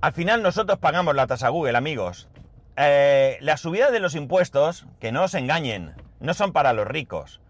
Al 0.00 0.12
final 0.12 0.42
nosotros 0.42 0.78
pagamos 0.78 1.14
la 1.14 1.26
tasa 1.26 1.48
Google, 1.48 1.76
amigos. 1.76 2.28
Eh, 2.76 3.38
la 3.40 3.56
subida 3.56 3.90
de 3.90 4.00
los 4.00 4.14
impuestos, 4.14 4.86
que 5.00 5.12
no 5.12 5.24
os 5.24 5.34
engañen, 5.34 5.94
no 6.20 6.34
son 6.34 6.52
para 6.52 6.72
los 6.72 6.86
ricos. 6.86 7.40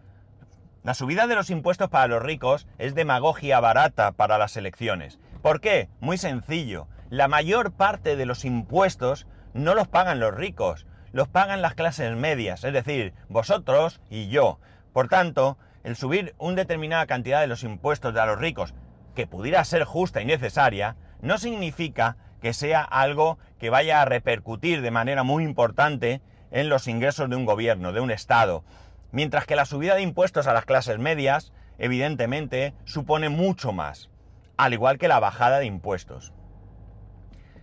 La 0.82 0.94
subida 0.94 1.26
de 1.26 1.34
los 1.34 1.50
impuestos 1.50 1.88
para 1.88 2.08
los 2.08 2.22
ricos 2.22 2.66
es 2.78 2.94
demagogia 2.94 3.60
barata 3.60 4.12
para 4.12 4.38
las 4.38 4.56
elecciones. 4.56 5.18
¿Por 5.40 5.60
qué? 5.60 5.88
Muy 6.00 6.18
sencillo 6.18 6.88
la 7.12 7.28
mayor 7.28 7.72
parte 7.72 8.16
de 8.16 8.24
los 8.24 8.46
impuestos 8.46 9.26
no 9.52 9.74
los 9.74 9.86
pagan 9.86 10.18
los 10.18 10.34
ricos, 10.34 10.86
los 11.12 11.28
pagan 11.28 11.60
las 11.60 11.74
clases 11.74 12.16
medias, 12.16 12.64
es 12.64 12.72
decir, 12.72 13.12
vosotros 13.28 14.00
y 14.08 14.28
yo. 14.28 14.58
Por 14.94 15.08
tanto, 15.08 15.58
el 15.84 15.96
subir 15.96 16.34
una 16.38 16.56
determinada 16.56 17.06
cantidad 17.06 17.40
de 17.40 17.46
los 17.46 17.62
impuestos 17.64 18.14
de 18.14 18.24
los 18.26 18.38
ricos, 18.38 18.74
que 19.14 19.26
pudiera 19.26 19.64
ser 19.64 19.84
justa 19.84 20.22
y 20.22 20.24
necesaria, 20.24 20.96
no 21.20 21.38
significa 21.38 22.16
que 22.40 22.52
sea 22.52 22.82
algo 22.82 23.38
que 23.58 23.70
vaya 23.70 24.02
a 24.02 24.04
repercutir 24.04 24.82
de 24.82 24.90
manera 24.90 25.22
muy 25.22 25.44
importante 25.44 26.22
en 26.50 26.68
los 26.68 26.88
ingresos 26.88 27.30
de 27.30 27.36
un 27.36 27.44
gobierno, 27.44 27.92
de 27.92 28.00
un 28.00 28.10
Estado. 28.10 28.64
Mientras 29.10 29.46
que 29.46 29.56
la 29.56 29.64
subida 29.64 29.94
de 29.94 30.02
impuestos 30.02 30.46
a 30.46 30.54
las 30.54 30.64
clases 30.64 30.98
medias, 30.98 31.52
evidentemente, 31.78 32.74
supone 32.84 33.28
mucho 33.28 33.72
más, 33.72 34.10
al 34.56 34.72
igual 34.72 34.98
que 34.98 35.08
la 35.08 35.20
bajada 35.20 35.58
de 35.58 35.66
impuestos 35.66 36.32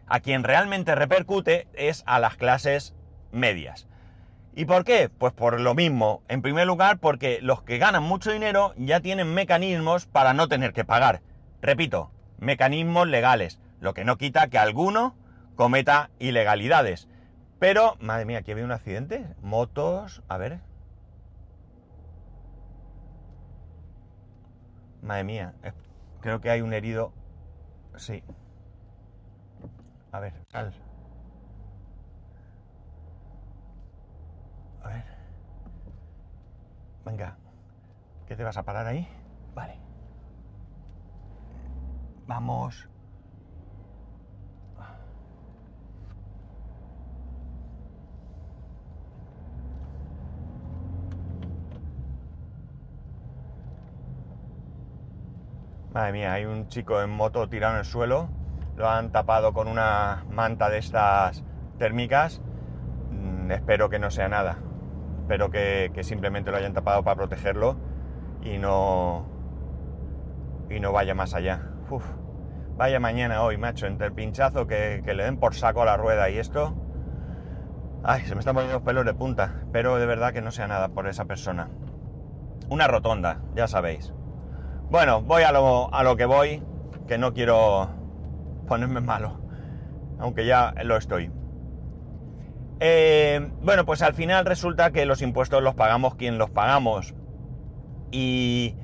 a 0.09 0.19
quien 0.19 0.43
realmente 0.43 0.95
repercute 0.95 1.67
es 1.73 2.03
a 2.07 2.19
las 2.19 2.35
clases 2.35 2.95
medias. 3.31 3.87
¿Y 4.59 4.65
por 4.65 4.83
qué? 4.83 5.07
Pues 5.07 5.31
por 5.31 5.57
lo 5.61 5.73
mismo. 5.73 6.21
En 6.27 6.41
primer 6.41 6.67
lugar, 6.67 6.99
porque 6.99 7.39
los 7.41 7.63
que 7.63 7.77
ganan 7.77 8.03
mucho 8.03 8.29
dinero 8.29 8.73
ya 8.75 8.99
tienen 8.99 9.33
mecanismos 9.33 10.05
para 10.05 10.33
no 10.33 10.49
tener 10.49 10.73
que 10.73 10.83
pagar. 10.83 11.21
Repito, 11.61 12.11
mecanismos 12.39 13.07
legales, 13.07 13.61
lo 13.79 13.93
que 13.93 14.03
no 14.03 14.17
quita 14.17 14.49
que 14.49 14.57
alguno 14.57 15.15
cometa 15.55 16.09
ilegalidades. 16.19 17.07
Pero, 17.57 17.95
madre 18.01 18.25
mía, 18.25 18.39
aquí 18.39 18.51
había 18.51 18.65
un 18.65 18.73
accidente. 18.73 19.33
Motos, 19.41 20.23
a 20.27 20.35
ver. 20.35 20.59
Madre 25.01 25.23
mía, 25.23 25.53
creo 26.19 26.41
que 26.41 26.49
hay 26.49 26.59
un 26.59 26.73
herido. 26.73 27.13
Sí. 27.95 28.25
A 30.11 30.19
ver, 30.19 30.33
sal. 30.49 30.73
Venga, 37.05 37.37
¿qué 38.27 38.35
te 38.35 38.43
vas 38.43 38.57
a 38.57 38.63
parar 38.63 38.87
ahí? 38.87 39.07
Vale. 39.55 39.79
Vamos. 42.27 42.87
Madre 55.91 56.11
mía, 56.11 56.33
hay 56.33 56.45
un 56.45 56.67
chico 56.67 57.01
en 57.01 57.09
moto 57.09 57.49
tirado 57.49 57.73
en 57.73 57.79
el 57.79 57.85
suelo. 57.85 58.29
Lo 58.75 58.87
han 58.87 59.11
tapado 59.11 59.53
con 59.53 59.67
una 59.67 60.23
manta 60.29 60.69
de 60.69 60.77
estas 60.77 61.43
térmicas. 61.79 62.41
Mm, 63.09 63.51
espero 63.51 63.89
que 63.89 63.97
no 63.97 64.11
sea 64.11 64.29
nada. 64.29 64.59
Espero 65.29 65.51
que, 65.51 65.91
simplemente 66.01 66.49
lo 66.49 66.57
hayan 66.57 66.73
tapado 66.73 67.03
para 67.03 67.15
protegerlo 67.15 67.77
y 68.41 68.57
no, 68.57 69.27
y 70.71 70.79
no 70.79 70.91
vaya 70.91 71.13
más 71.13 71.35
allá. 71.35 71.69
Vaya 72.75 72.99
mañana 72.99 73.43
hoy, 73.43 73.55
macho, 73.55 73.85
entre 73.85 74.07
el 74.07 74.13
pinchazo 74.13 74.65
que, 74.65 75.03
que 75.05 75.13
le 75.13 75.25
den 75.25 75.37
por 75.37 75.53
saco 75.53 75.83
a 75.83 75.85
la 75.85 75.97
rueda 75.97 76.31
y 76.31 76.39
esto. 76.39 76.73
Ay, 78.03 78.21
se 78.21 78.33
me 78.33 78.39
están 78.39 78.55
poniendo 78.55 78.77
los 78.77 78.83
pelos 78.83 79.05
de 79.05 79.13
punta. 79.13 79.65
Pero 79.71 79.97
de 79.97 80.07
verdad 80.07 80.33
que 80.33 80.41
no 80.41 80.49
sea 80.49 80.67
nada 80.67 80.89
por 80.89 81.05
esa 81.07 81.25
persona. 81.25 81.69
Una 82.67 82.87
rotonda, 82.87 83.43
ya 83.53 83.67
sabéis. 83.67 84.11
Bueno, 84.89 85.21
voy 85.21 85.43
a 85.43 85.51
lo, 85.51 85.93
a 85.93 86.01
lo 86.01 86.15
que 86.15 86.25
voy, 86.25 86.63
que 87.07 87.19
no 87.19 87.35
quiero 87.35 87.87
ponerme 88.67 88.99
malo, 88.99 89.39
aunque 90.17 90.47
ya 90.47 90.73
lo 90.83 90.97
estoy. 90.97 91.31
Eh, 92.79 93.49
bueno, 93.61 93.85
pues 93.85 94.01
al 94.01 94.13
final 94.13 94.45
resulta 94.45 94.91
que 94.91 95.05
los 95.05 95.21
impuestos 95.21 95.61
los 95.61 95.75
pagamos 95.75 96.15
quien 96.15 96.37
los 96.37 96.49
pagamos. 96.49 97.13
Y 98.11 98.75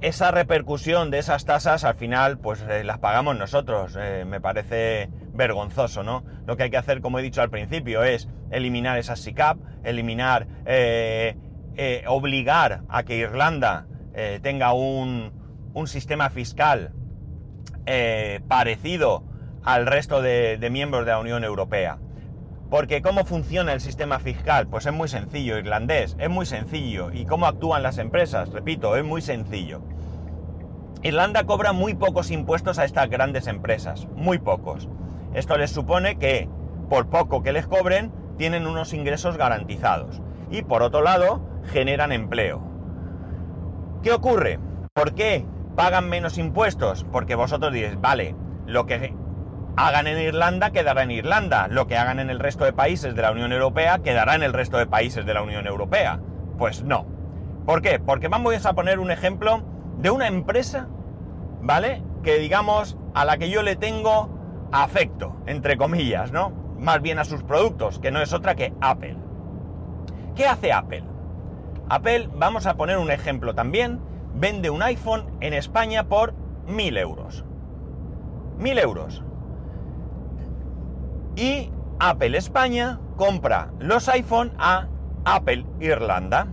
esa 0.00 0.30
repercusión 0.30 1.10
de 1.10 1.18
esas 1.18 1.44
tasas 1.44 1.82
al 1.84 1.96
final 1.96 2.38
pues 2.38 2.64
eh, 2.68 2.84
las 2.84 2.98
pagamos 2.98 3.38
nosotros. 3.38 3.96
Eh, 3.98 4.24
me 4.26 4.40
parece 4.40 5.08
vergonzoso, 5.32 6.02
¿no? 6.02 6.24
Lo 6.46 6.56
que 6.56 6.64
hay 6.64 6.70
que 6.70 6.76
hacer, 6.76 7.00
como 7.00 7.18
he 7.18 7.22
dicho 7.22 7.40
al 7.40 7.50
principio, 7.50 8.04
es 8.04 8.28
eliminar 8.50 8.98
esas 8.98 9.20
SICAP, 9.20 9.58
eliminar, 9.84 10.46
obligar 12.06 12.82
a 12.88 13.02
que 13.04 13.16
Irlanda 13.16 13.86
tenga 14.42 14.72
un, 14.72 15.32
un, 15.74 15.86
sistema 15.86 16.28
fiscal 16.28 16.92
parecido 18.48 19.27
al 19.68 19.84
resto 19.84 20.22
de, 20.22 20.66
miembros 20.70 21.04
de 21.04 21.12
la 21.12 21.18
Unión 21.18 21.44
Europea. 21.44 21.98
Porque 22.70 23.02
¿cómo 23.02 23.26
funciona 23.26 23.74
el 23.74 23.82
sistema 23.82 24.18
fiscal? 24.18 24.66
Pues 24.66 24.86
es 24.86 24.94
muy 24.94 25.08
sencillo, 25.08 25.58
irlandés, 25.58 26.16
es 26.18 26.30
muy 26.30 26.46
sencillo. 26.46 27.12
¿Y 27.12 27.26
cómo 27.26 27.44
actúan 27.44 27.82
las 27.82 27.98
empresas? 27.98 28.48
Repito, 28.48 28.96
es 28.96 29.04
muy 29.04 29.20
sencillo. 29.20 29.82
Irlanda 31.02 31.44
cobra 31.44 31.74
muy 31.74 31.92
pocos 31.92 32.30
impuestos 32.30 32.78
a 32.78 32.86
estas 32.86 33.10
grandes 33.10 33.46
empresas, 33.46 34.08
muy 34.14 34.38
pocos. 34.38 34.88
Esto 35.34 35.58
les 35.58 35.70
supone 35.70 36.16
que, 36.16 36.48
por 36.88 37.10
poco 37.10 37.42
que 37.42 37.52
les 37.52 37.66
cobren, 37.66 38.10
tienen 38.38 38.66
unos 38.66 38.94
ingresos 38.94 39.36
garantizados. 39.36 40.22
Y 40.50 40.62
por 40.62 40.82
otro 40.82 41.02
lado, 41.02 41.42
generan 41.72 42.12
empleo. 42.12 42.62
¿Qué 44.02 44.12
ocurre? 44.12 44.60
¿Por 44.94 45.12
qué 45.12 45.44
pagan 45.76 46.08
menos 46.08 46.38
impuestos? 46.38 47.04
Porque 47.12 47.34
vosotros 47.34 47.70
diréis, 47.70 48.00
vale, 48.00 48.34
lo 48.64 48.86
que 48.86 49.12
hagan 49.78 50.08
en 50.08 50.18
Irlanda 50.18 50.72
quedará 50.72 51.04
en 51.04 51.12
Irlanda, 51.12 51.68
lo 51.68 51.86
que 51.86 51.96
hagan 51.96 52.18
en 52.18 52.30
el 52.30 52.40
resto 52.40 52.64
de 52.64 52.72
países 52.72 53.14
de 53.14 53.22
la 53.22 53.30
Unión 53.30 53.52
Europea 53.52 54.00
quedará 54.00 54.34
en 54.34 54.42
el 54.42 54.52
resto 54.52 54.76
de 54.76 54.86
países 54.86 55.24
de 55.24 55.34
la 55.34 55.42
Unión 55.42 55.68
Europea. 55.68 56.18
Pues 56.58 56.82
no. 56.82 57.06
¿Por 57.64 57.80
qué? 57.80 58.00
Porque 58.00 58.26
vamos 58.26 58.66
a 58.66 58.72
poner 58.72 58.98
un 58.98 59.12
ejemplo 59.12 59.62
de 59.98 60.10
una 60.10 60.26
empresa, 60.26 60.88
¿vale? 61.62 62.02
Que 62.24 62.38
digamos 62.38 62.98
a 63.14 63.24
la 63.24 63.38
que 63.38 63.50
yo 63.50 63.62
le 63.62 63.76
tengo 63.76 64.68
afecto, 64.72 65.36
entre 65.46 65.76
comillas, 65.76 66.32
¿no? 66.32 66.50
Más 66.78 67.00
bien 67.00 67.20
a 67.20 67.24
sus 67.24 67.44
productos, 67.44 68.00
que 68.00 68.10
no 68.10 68.20
es 68.20 68.32
otra 68.32 68.56
que 68.56 68.74
Apple. 68.80 69.16
¿Qué 70.34 70.46
hace 70.46 70.72
Apple? 70.72 71.04
Apple, 71.88 72.28
vamos 72.34 72.66
a 72.66 72.74
poner 72.74 72.98
un 72.98 73.12
ejemplo 73.12 73.54
también, 73.54 74.00
vende 74.34 74.70
un 74.70 74.82
iPhone 74.82 75.36
en 75.40 75.54
España 75.54 76.08
por 76.08 76.34
1000 76.66 76.96
euros. 76.96 77.44
1000 78.58 78.78
euros. 78.80 79.24
Y 81.38 81.70
Apple 82.00 82.36
España 82.36 82.98
compra 83.16 83.70
los 83.78 84.08
iPhone 84.08 84.52
a 84.58 84.88
Apple 85.24 85.64
Irlanda. 85.78 86.48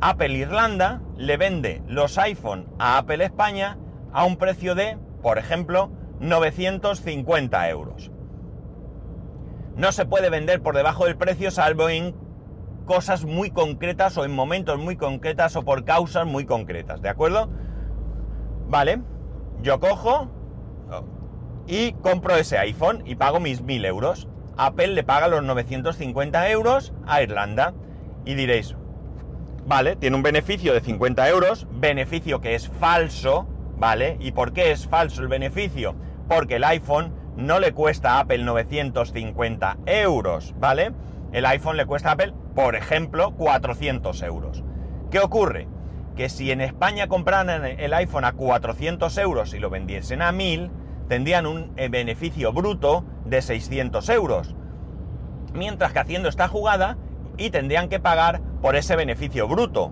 Apple 0.00 0.34
Irlanda 0.34 1.02
le 1.16 1.36
vende 1.36 1.82
los 1.88 2.16
iPhone 2.16 2.68
a 2.78 2.98
Apple 2.98 3.24
España 3.24 3.76
a 4.12 4.24
un 4.24 4.36
precio 4.36 4.76
de, 4.76 4.96
por 5.20 5.36
ejemplo, 5.36 5.90
950 6.20 7.68
euros. 7.70 8.12
No 9.74 9.90
se 9.90 10.06
puede 10.06 10.30
vender 10.30 10.62
por 10.62 10.76
debajo 10.76 11.06
del 11.06 11.16
precio 11.16 11.50
salvo 11.50 11.88
en 11.88 12.14
cosas 12.86 13.24
muy 13.24 13.50
concretas 13.50 14.16
o 14.16 14.24
en 14.24 14.32
momentos 14.32 14.78
muy 14.78 14.94
concretas 14.94 15.56
o 15.56 15.64
por 15.64 15.84
causas 15.84 16.24
muy 16.24 16.46
concretas, 16.46 17.02
¿de 17.02 17.08
acuerdo? 17.08 17.50
Vale, 18.68 19.02
yo 19.60 19.80
cojo, 19.80 20.28
y 21.68 21.92
compro 21.92 22.34
ese 22.34 22.56
iPhone 22.58 23.02
y 23.04 23.14
pago 23.14 23.38
mis 23.40 23.60
1000 23.60 23.84
euros. 23.84 24.26
Apple 24.56 24.88
le 24.88 25.04
paga 25.04 25.28
los 25.28 25.44
950 25.44 26.50
euros 26.50 26.94
a 27.06 27.22
Irlanda. 27.22 27.74
Y 28.24 28.34
diréis, 28.34 28.74
vale, 29.66 29.94
tiene 29.94 30.16
un 30.16 30.22
beneficio 30.22 30.72
de 30.72 30.80
50 30.80 31.28
euros, 31.28 31.68
beneficio 31.70 32.40
que 32.40 32.54
es 32.54 32.68
falso, 32.68 33.46
¿vale? 33.76 34.16
¿Y 34.18 34.32
por 34.32 34.52
qué 34.52 34.72
es 34.72 34.88
falso 34.88 35.20
el 35.20 35.28
beneficio? 35.28 35.94
Porque 36.26 36.56
el 36.56 36.64
iPhone 36.64 37.14
no 37.36 37.60
le 37.60 37.72
cuesta 37.72 38.14
a 38.14 38.20
Apple 38.20 38.42
950 38.44 39.76
euros, 39.86 40.54
¿vale? 40.58 40.92
El 41.32 41.44
iPhone 41.44 41.76
le 41.76 41.84
cuesta 41.84 42.08
a 42.08 42.12
Apple, 42.12 42.32
por 42.54 42.76
ejemplo, 42.76 43.32
400 43.36 44.22
euros. 44.22 44.64
¿Qué 45.10 45.20
ocurre? 45.20 45.68
Que 46.16 46.30
si 46.30 46.50
en 46.50 46.62
España 46.62 47.08
compraran 47.08 47.64
el 47.64 47.94
iPhone 47.94 48.24
a 48.24 48.32
400 48.32 49.16
euros 49.18 49.52
y 49.52 49.58
lo 49.58 49.70
vendiesen 49.70 50.22
a 50.22 50.32
1000, 50.32 50.70
tendrían 51.08 51.46
un 51.46 51.72
eh, 51.76 51.88
beneficio 51.88 52.52
bruto 52.52 53.04
de 53.24 53.42
600 53.42 54.08
euros. 54.10 54.54
Mientras 55.54 55.92
que 55.92 55.98
haciendo 55.98 56.28
esta 56.28 56.48
jugada 56.48 56.98
y 57.36 57.50
tendrían 57.50 57.88
que 57.88 57.98
pagar 57.98 58.40
por 58.60 58.76
ese 58.76 58.94
beneficio 58.96 59.48
bruto. 59.48 59.90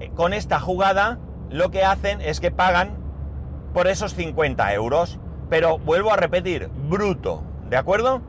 Eh, 0.00 0.10
con 0.14 0.32
esta 0.32 0.58
jugada 0.58 1.18
lo 1.50 1.70
que 1.70 1.84
hacen 1.84 2.20
es 2.20 2.40
que 2.40 2.50
pagan 2.50 2.96
por 3.72 3.86
esos 3.86 4.14
50 4.14 4.72
euros. 4.74 5.20
Pero 5.50 5.78
vuelvo 5.78 6.10
a 6.10 6.16
repetir, 6.16 6.68
bruto. 6.88 7.42
¿De 7.68 7.76
acuerdo? 7.76 8.22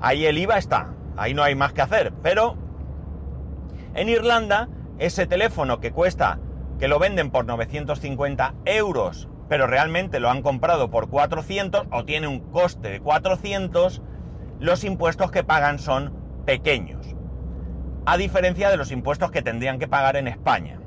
Ahí 0.00 0.24
el 0.24 0.38
IVA 0.38 0.56
está. 0.56 0.94
Ahí 1.16 1.34
no 1.34 1.42
hay 1.42 1.54
más 1.54 1.72
que 1.72 1.82
hacer. 1.82 2.12
Pero 2.22 2.56
en 3.94 4.08
Irlanda, 4.08 4.68
ese 4.98 5.26
teléfono 5.26 5.80
que 5.80 5.92
cuesta, 5.92 6.38
que 6.78 6.88
lo 6.88 6.98
venden 6.98 7.30
por 7.30 7.44
950 7.44 8.54
euros 8.64 9.28
pero 9.48 9.66
realmente 9.66 10.20
lo 10.20 10.30
han 10.30 10.42
comprado 10.42 10.90
por 10.90 11.08
400 11.08 11.86
o 11.90 12.04
tiene 12.04 12.28
un 12.28 12.40
coste 12.40 12.90
de 12.90 13.00
400, 13.00 14.02
los 14.60 14.84
impuestos 14.84 15.30
que 15.30 15.44
pagan 15.44 15.78
son 15.78 16.12
pequeños. 16.44 17.14
A 18.06 18.16
diferencia 18.16 18.70
de 18.70 18.76
los 18.76 18.90
impuestos 18.90 19.30
que 19.30 19.42
tendrían 19.42 19.78
que 19.78 19.88
pagar 19.88 20.16
en 20.16 20.28
España. 20.28 20.80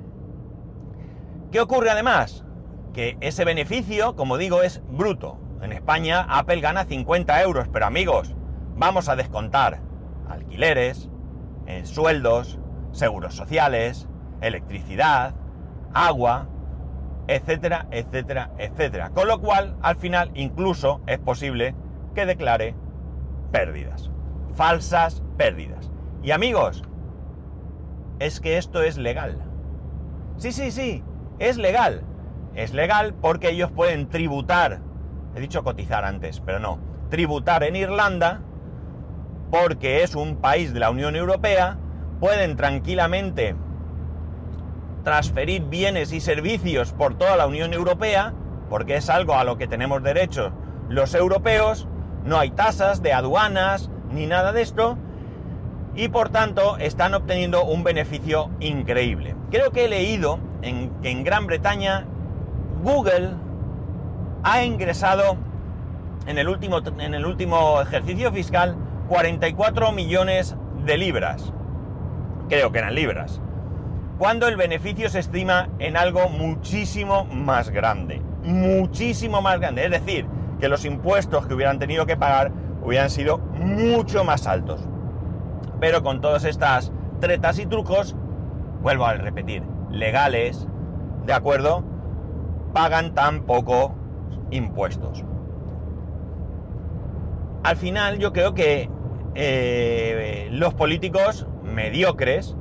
¿Qué 1.52 1.60
ocurre 1.60 1.90
además? 1.90 2.46
Que 2.94 3.18
ese 3.22 3.46
beneficio, 3.46 4.16
como 4.16 4.38
digo, 4.38 4.64
es 4.64 4.82
bruto. 4.90 5.38
En 5.62 5.72
España 5.72 6.26
Apple 6.30 6.62
gana 6.62 6.86
50 6.86 7.42
euros, 7.44 7.68
pero 7.72 7.86
amigos, 7.86 8.36
vamos 8.76 9.10
a 9.10 9.16
descontar 9.16 9.82
alquileres, 10.30 11.10
eh, 11.68 11.86
sueldos, 11.86 12.60
seguros 12.92 13.36
sociales, 13.36 14.08
electricidad, 14.42 15.36
agua, 15.94 16.48
etcétera, 17.28 17.88
etcétera, 17.92 18.52
etcétera. 18.58 19.10
Con 19.12 19.28
lo 19.28 19.40
cual, 19.40 19.76
al 19.82 19.96
final, 19.96 20.32
incluso 20.34 21.02
es 21.08 21.20
posible 21.20 21.76
que 22.16 22.26
declare 22.26 22.76
pérdidas. 23.52 24.12
Falsas 24.54 25.24
pérdidas. 25.38 25.92
Y 26.24 26.32
amigos, 26.32 26.84
es 28.20 28.40
que 28.40 28.58
esto 28.58 28.82
es 28.82 28.98
legal. 28.98 29.38
Sí, 30.38 30.52
sí, 30.52 30.72
sí, 30.72 31.04
es 31.40 31.58
legal. 31.58 32.04
Es 32.56 32.74
legal 32.74 33.14
porque 33.14 33.50
ellos 33.50 33.72
pueden 33.72 34.10
tributar, 34.10 34.82
he 35.36 35.40
dicho 35.40 35.64
cotizar 35.64 36.04
antes, 36.04 36.42
pero 36.42 36.60
no, 36.60 36.80
tributar 37.10 37.64
en 37.64 37.76
Irlanda 37.76 38.42
porque 39.50 40.04
es 40.04 40.16
un 40.16 40.38
país 40.38 40.74
de 40.74 40.80
la 40.80 40.90
Unión 40.90 41.16
Europea, 41.16 41.78
pueden 42.20 42.56
tranquilamente 42.56 43.56
transferir 45.04 45.64
bienes 45.64 46.12
y 46.12 46.20
servicios 46.20 46.94
por 46.94 47.16
toda 47.16 47.36
la 47.36 47.48
Unión 47.48 47.74
Europea, 47.74 48.34
porque 48.70 48.96
es 48.96 49.10
algo 49.10 49.36
a 49.36 49.44
lo 49.44 49.58
que 49.58 49.68
tenemos 49.68 50.02
derecho 50.04 50.52
los 50.90 51.16
europeos, 51.16 51.88
no 52.26 52.38
hay 52.38 52.52
tasas 52.52 53.02
de 53.02 53.14
aduanas 53.14 53.90
ni 54.12 54.28
nada 54.28 54.52
de 54.52 54.62
esto, 54.62 54.98
y 55.96 56.10
por 56.10 56.30
tanto 56.30 56.78
están 56.78 57.14
obteniendo 57.14 57.64
un 57.64 57.84
beneficio 57.84 58.50
increíble. 58.60 59.36
Creo 59.50 59.72
que 59.72 59.86
he 59.86 59.90
leído 59.90 60.40
que 60.62 61.10
en 61.10 61.24
Gran 61.24 61.48
Bretaña 61.48 62.06
Google 62.84 63.32
ha 64.44 64.64
ingresado 64.64 65.38
en 66.28 66.38
el 66.38 66.48
último, 66.48 66.80
en 67.00 67.14
el 67.14 67.26
último 67.26 67.82
ejercicio 67.82 68.32
fiscal 68.32 68.76
44 69.08 69.92
millones 69.92 70.56
de 70.86 70.98
libras. 70.98 71.54
Creo 72.50 72.72
que 72.72 72.80
eran 72.80 72.96
libras. 72.96 73.42
Cuando 74.22 74.48
el 74.48 74.56
beneficio 74.56 75.10
se 75.10 75.18
estima 75.18 75.70
en 75.80 75.98
algo 75.98 76.30
muchísimo 76.30 77.26
más 77.26 77.72
grande. 77.72 78.22
Muchísimo 78.44 79.42
más 79.42 79.60
grande. 79.60 79.84
Es 79.84 79.90
decir, 79.90 80.28
que 80.60 80.70
los 80.70 80.86
impuestos 80.86 81.48
que 81.48 81.56
hubieran 81.56 81.80
tenido 81.80 82.06
que 82.06 82.16
pagar 82.16 82.52
hubieran 82.84 83.10
sido 83.10 83.40
mucho 83.40 84.24
más 84.24 84.46
altos. 84.46 84.88
Pero 85.80 86.04
con 86.04 86.22
todas 86.22 86.44
estas 86.44 86.92
tretas 87.20 87.58
y 87.58 87.66
trucos, 87.66 88.16
vuelvo 88.84 89.08
a 89.08 89.14
repetir, 89.16 89.64
legales, 89.90 90.68
¿de 91.26 91.34
acuerdo? 91.34 91.84
Pagan 92.76 93.16
tan 93.16 93.42
poco 93.48 93.96
impuestos. 94.52 95.26
Al 97.64 97.76
final 97.76 98.20
yo 98.20 98.32
creo 98.34 98.54
que 98.54 98.88
eh, 99.34 100.48
los 100.52 100.76
políticos 100.76 101.48
mediocres, 101.64 102.56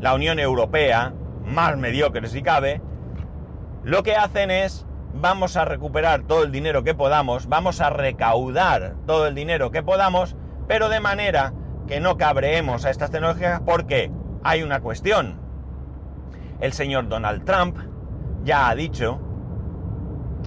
la 0.00 0.14
Unión 0.14 0.38
Europea, 0.38 1.12
más 1.44 1.76
mediocre 1.76 2.26
si 2.28 2.42
cabe, 2.42 2.80
lo 3.82 4.02
que 4.02 4.16
hacen 4.16 4.50
es 4.50 4.86
vamos 5.14 5.56
a 5.56 5.64
recuperar 5.64 6.22
todo 6.22 6.44
el 6.44 6.52
dinero 6.52 6.84
que 6.84 6.94
podamos, 6.94 7.48
vamos 7.48 7.80
a 7.80 7.90
recaudar 7.90 8.94
todo 9.06 9.26
el 9.26 9.34
dinero 9.34 9.70
que 9.70 9.82
podamos, 9.82 10.36
pero 10.68 10.88
de 10.88 11.00
manera 11.00 11.52
que 11.86 12.00
no 12.00 12.16
cabreemos 12.16 12.84
a 12.84 12.90
estas 12.90 13.10
tecnologías 13.10 13.60
porque 13.60 14.10
hay 14.44 14.62
una 14.62 14.80
cuestión. 14.80 15.40
El 16.60 16.72
señor 16.72 17.08
Donald 17.08 17.44
Trump 17.44 17.76
ya 18.44 18.68
ha 18.68 18.74
dicho 18.74 19.20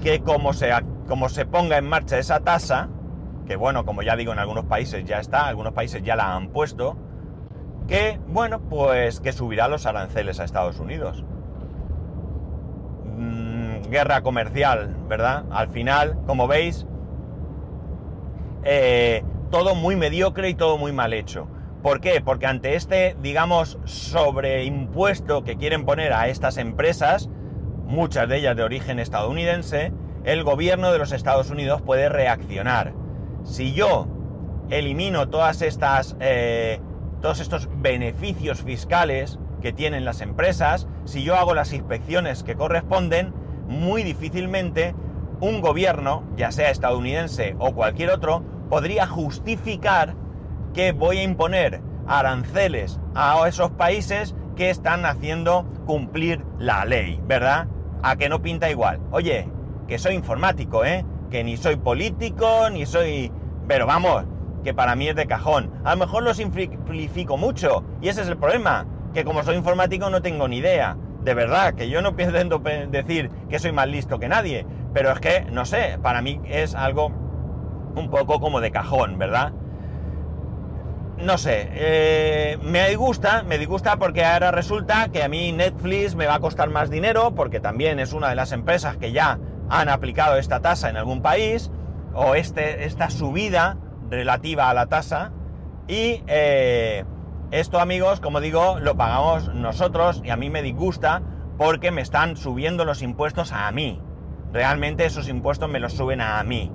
que 0.01 0.21
como 0.21 0.53
se, 0.53 0.71
como 1.07 1.29
se 1.29 1.45
ponga 1.45 1.77
en 1.77 1.85
marcha 1.85 2.17
esa 2.17 2.39
tasa, 2.39 2.89
que 3.45 3.55
bueno, 3.55 3.85
como 3.85 4.01
ya 4.01 4.15
digo, 4.15 4.31
en 4.31 4.39
algunos 4.39 4.65
países 4.65 5.03
ya 5.05 5.19
está, 5.19 5.47
algunos 5.47 5.73
países 5.73 6.01
ya 6.03 6.15
la 6.15 6.35
han 6.35 6.49
puesto, 6.49 6.97
que, 7.87 8.19
bueno, 8.27 8.61
pues 8.61 9.19
que 9.19 9.33
subirá 9.33 9.67
los 9.67 9.85
aranceles 9.85 10.39
a 10.39 10.43
Estados 10.43 10.79
Unidos. 10.79 11.23
Mm, 13.17 13.89
guerra 13.89 14.21
comercial, 14.21 14.95
¿verdad? 15.07 15.45
Al 15.51 15.67
final, 15.69 16.19
como 16.25 16.47
veis, 16.47 16.85
eh, 18.63 19.23
todo 19.51 19.75
muy 19.75 19.95
mediocre 19.95 20.49
y 20.49 20.55
todo 20.55 20.77
muy 20.77 20.91
mal 20.91 21.13
hecho. 21.13 21.47
¿Por 21.81 21.99
qué? 21.99 22.21
Porque 22.21 22.45
ante 22.45 22.75
este, 22.75 23.17
digamos, 23.21 23.77
sobreimpuesto 23.83 25.43
que 25.43 25.57
quieren 25.57 25.85
poner 25.85 26.13
a 26.13 26.29
estas 26.29 26.57
empresas, 26.57 27.29
muchas 27.85 28.29
de 28.29 28.37
ellas 28.37 28.55
de 28.55 28.63
origen 28.63 28.99
estadounidense, 28.99 29.91
el 30.23 30.43
gobierno 30.45 30.93
de 30.93 30.99
los 30.99 31.11
Estados 31.11 31.49
Unidos 31.49 31.81
puede 31.81 32.07
reaccionar. 32.07 32.93
Si 33.43 33.73
yo 33.73 34.07
elimino 34.69 35.27
todas 35.27 35.61
estas 35.61 36.15
eh, 36.21 36.79
todos 37.23 37.39
estos 37.39 37.69
beneficios 37.77 38.63
fiscales 38.63 39.39
que 39.61 39.71
tienen 39.71 40.03
las 40.03 40.19
empresas, 40.19 40.89
si 41.05 41.23
yo 41.23 41.37
hago 41.37 41.55
las 41.55 41.71
inspecciones 41.71 42.43
que 42.43 42.55
corresponden, 42.55 43.33
muy 43.65 44.03
difícilmente 44.03 44.93
un 45.39 45.61
gobierno, 45.61 46.25
ya 46.35 46.51
sea 46.51 46.69
estadounidense 46.69 47.55
o 47.59 47.73
cualquier 47.73 48.09
otro, 48.09 48.43
podría 48.69 49.07
justificar 49.07 50.15
que 50.73 50.91
voy 50.91 51.19
a 51.19 51.23
imponer 51.23 51.81
aranceles 52.07 52.99
a 53.15 53.41
esos 53.47 53.71
países 53.71 54.35
que 54.57 54.69
están 54.69 55.05
haciendo 55.05 55.65
cumplir 55.85 56.43
la 56.59 56.83
ley, 56.83 57.21
¿verdad? 57.25 57.69
A 58.01 58.17
que 58.17 58.27
no 58.27 58.41
pinta 58.41 58.69
igual. 58.69 58.99
Oye, 59.11 59.47
que 59.87 59.97
soy 59.97 60.15
informático, 60.15 60.83
¿eh? 60.83 61.05
Que 61.31 61.45
ni 61.45 61.55
soy 61.55 61.77
político, 61.77 62.69
ni 62.69 62.85
soy... 62.85 63.31
Pero 63.65 63.87
vamos, 63.87 64.25
que 64.63 64.73
para 64.73 64.95
mí 64.95 65.09
es 65.09 65.15
de 65.15 65.27
cajón. 65.27 65.71
A 65.83 65.91
lo 65.91 66.05
mejor 66.05 66.23
lo 66.23 66.33
simplifico 66.33 67.37
mucho 67.37 67.83
y 68.01 68.07
ese 68.07 68.21
es 68.21 68.27
el 68.27 68.37
problema, 68.37 68.85
que 69.13 69.23
como 69.23 69.43
soy 69.43 69.55
informático 69.55 70.09
no 70.09 70.21
tengo 70.21 70.47
ni 70.47 70.57
idea. 70.57 70.97
De 71.23 71.33
verdad, 71.33 71.75
que 71.75 71.89
yo 71.89 72.01
no 72.01 72.15
pienso 72.15 72.37
decir 72.89 73.29
que 73.49 73.59
soy 73.59 73.71
más 73.71 73.87
listo 73.87 74.19
que 74.19 74.27
nadie, 74.27 74.65
pero 74.93 75.11
es 75.11 75.19
que, 75.19 75.45
no 75.51 75.65
sé, 75.65 75.99
para 76.01 76.21
mí 76.21 76.41
es 76.45 76.75
algo 76.75 77.11
un 77.95 78.09
poco 78.09 78.39
como 78.39 78.59
de 78.59 78.71
cajón, 78.71 79.17
¿verdad? 79.17 79.53
No 81.17 81.37
sé, 81.37 81.69
eh, 81.73 82.57
me 82.63 82.89
disgusta, 82.89 83.43
me 83.43 83.59
disgusta 83.59 83.97
porque 83.97 84.25
ahora 84.25 84.51
resulta 84.51 85.09
que 85.09 85.23
a 85.23 85.29
mí 85.29 85.51
Netflix 85.51 86.15
me 86.15 86.25
va 86.25 86.35
a 86.35 86.39
costar 86.39 86.69
más 86.69 86.89
dinero 86.89 87.35
porque 87.35 87.59
también 87.59 87.99
es 87.99 88.13
una 88.13 88.29
de 88.29 88.35
las 88.35 88.51
empresas 88.51 88.97
que 88.97 89.11
ya 89.11 89.39
han 89.69 89.89
aplicado 89.89 90.37
esta 90.37 90.59
tasa 90.59 90.89
en 90.89 90.97
algún 90.97 91.21
país 91.21 91.71
o 92.13 92.35
este, 92.35 92.85
esta 92.85 93.09
subida 93.09 93.77
relativa 94.13 94.69
a 94.69 94.73
la 94.73 94.85
tasa 94.85 95.31
y 95.87 96.23
eh, 96.27 97.03
esto 97.51 97.79
amigos, 97.79 98.19
como 98.19 98.39
digo, 98.39 98.79
lo 98.79 98.95
pagamos 98.95 99.53
nosotros 99.53 100.21
y 100.23 100.29
a 100.29 100.37
mí 100.37 100.49
me 100.49 100.61
disgusta 100.61 101.21
porque 101.57 101.91
me 101.91 102.01
están 102.01 102.37
subiendo 102.37 102.85
los 102.85 103.01
impuestos 103.01 103.51
a 103.51 103.71
mí. 103.71 104.01
Realmente 104.51 105.05
esos 105.05 105.27
impuestos 105.27 105.69
me 105.69 105.79
los 105.79 105.93
suben 105.93 106.21
a 106.21 106.41
mí. 106.43 106.71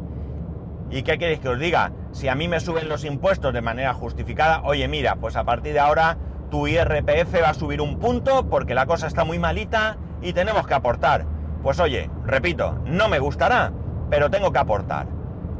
¿Y 0.91 1.03
qué 1.03 1.19
queréis 1.19 1.41
que 1.41 1.49
os 1.49 1.59
diga? 1.59 1.93
Si 2.13 2.29
a 2.29 2.35
mí 2.35 2.49
me 2.49 2.61
suben 2.61 2.89
los 2.89 3.05
impuestos 3.05 3.53
de 3.53 3.61
manera 3.61 3.95
justificada, 3.95 4.63
oye 4.65 4.89
mira, 4.89 5.17
pues 5.17 5.37
a 5.37 5.45
partir 5.45 5.73
de 5.73 5.81
ahora 5.81 6.19
tu 6.51 6.67
IRPF 6.67 7.43
va 7.43 7.51
a 7.51 7.55
subir 7.55 7.81
un 7.81 7.99
punto 7.99 8.49
porque 8.49 8.75
la 8.75 8.87
cosa 8.87 9.07
está 9.07 9.25
muy 9.25 9.39
malita 9.39 9.97
y 10.23 10.33
tenemos 10.33 10.67
que 10.67 10.75
aportar. 10.75 11.27
Pues 11.63 11.81
oye, 11.81 12.11
repito, 12.25 12.79
no 12.85 13.09
me 13.09 13.19
gustará, 13.19 13.73
pero 14.11 14.31
tengo 14.31 14.53
que 14.53 14.59
aportar. 14.59 15.07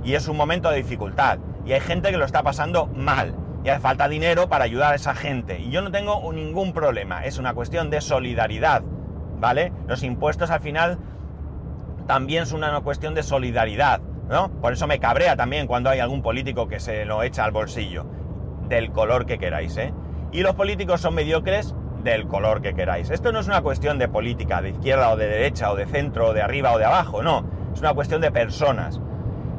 Y 0.05 0.15
es 0.15 0.29
un 0.29 0.37
momento 0.37 0.71
de 0.71 0.77
dificultad 0.77 1.39
y 1.69 1.75
hay 1.75 1.81
gente 1.81 2.11
que 2.11 2.17
lo 2.17 2.25
está 2.25 2.43
pasando 2.43 2.87
mal 2.87 3.35
y 3.63 3.69
hace 3.69 3.81
falta 3.81 4.09
dinero 4.09 4.49
para 4.49 4.65
ayudar 4.65 4.95
a 4.95 4.97
esa 4.97 5.15
gente. 5.15 5.61
Y 5.61 5.71
yo 5.71 5.83
no 5.83 5.91
tengo 5.91 6.33
ningún 6.33 6.73
problema, 6.73 7.27
es 7.27 7.37
una 7.37 7.53
cuestión 7.53 7.91
de 7.91 8.01
solidaridad, 8.01 8.83
¿vale? 9.39 9.71
Los 9.87 10.03
impuestos 10.03 10.51
al 10.51 10.61
final 10.61 10.99
también 12.07 12.47
son 12.47 12.65
una 12.65 12.81
cuestión 12.81 13.15
de 13.15 13.23
solidaridad, 13.23 14.01
¿no? 14.31 14.49
Por 14.63 14.73
eso 14.73 14.87
me 14.87 14.99
cabrea 14.99 15.37
también 15.37 15.67
cuando 15.67 15.91
hay 15.91 16.01
algún 16.01 16.23
político 16.23 16.69
que 16.69 16.81
se 16.81 17.05
lo 17.05 17.23
echa 17.23 17.45
al 17.45 17.51
bolsillo, 17.51 18.07
del 18.67 18.91
color 18.91 19.27
que 19.27 19.39
queráis, 19.39 19.77
¿eh? 19.77 19.93
Y 20.33 20.41
los 20.41 20.55
políticos 20.55 21.03
son 21.03 21.15
mediocres 21.15 21.75
del 22.03 22.27
color 22.29 22.63
que 22.63 22.75
queráis. 22.75 23.11
Esto 23.11 23.31
no 23.31 23.41
es 23.41 23.47
una 23.47 23.61
cuestión 23.61 23.99
de 23.99 24.09
política, 24.09 24.63
de 24.63 24.71
izquierda 24.71 25.11
o 25.11 25.17
de 25.17 25.27
derecha, 25.27 25.71
o 25.71 25.77
de 25.77 25.85
centro, 25.85 26.29
o 26.29 26.33
de 26.33 26.41
arriba 26.41 26.73
o 26.73 26.79
de 26.79 26.87
abajo, 26.87 27.23
no. 27.23 27.45
Es 27.75 27.81
una 27.81 27.93
cuestión 27.93 28.23
de 28.23 28.31
personas. 28.31 28.99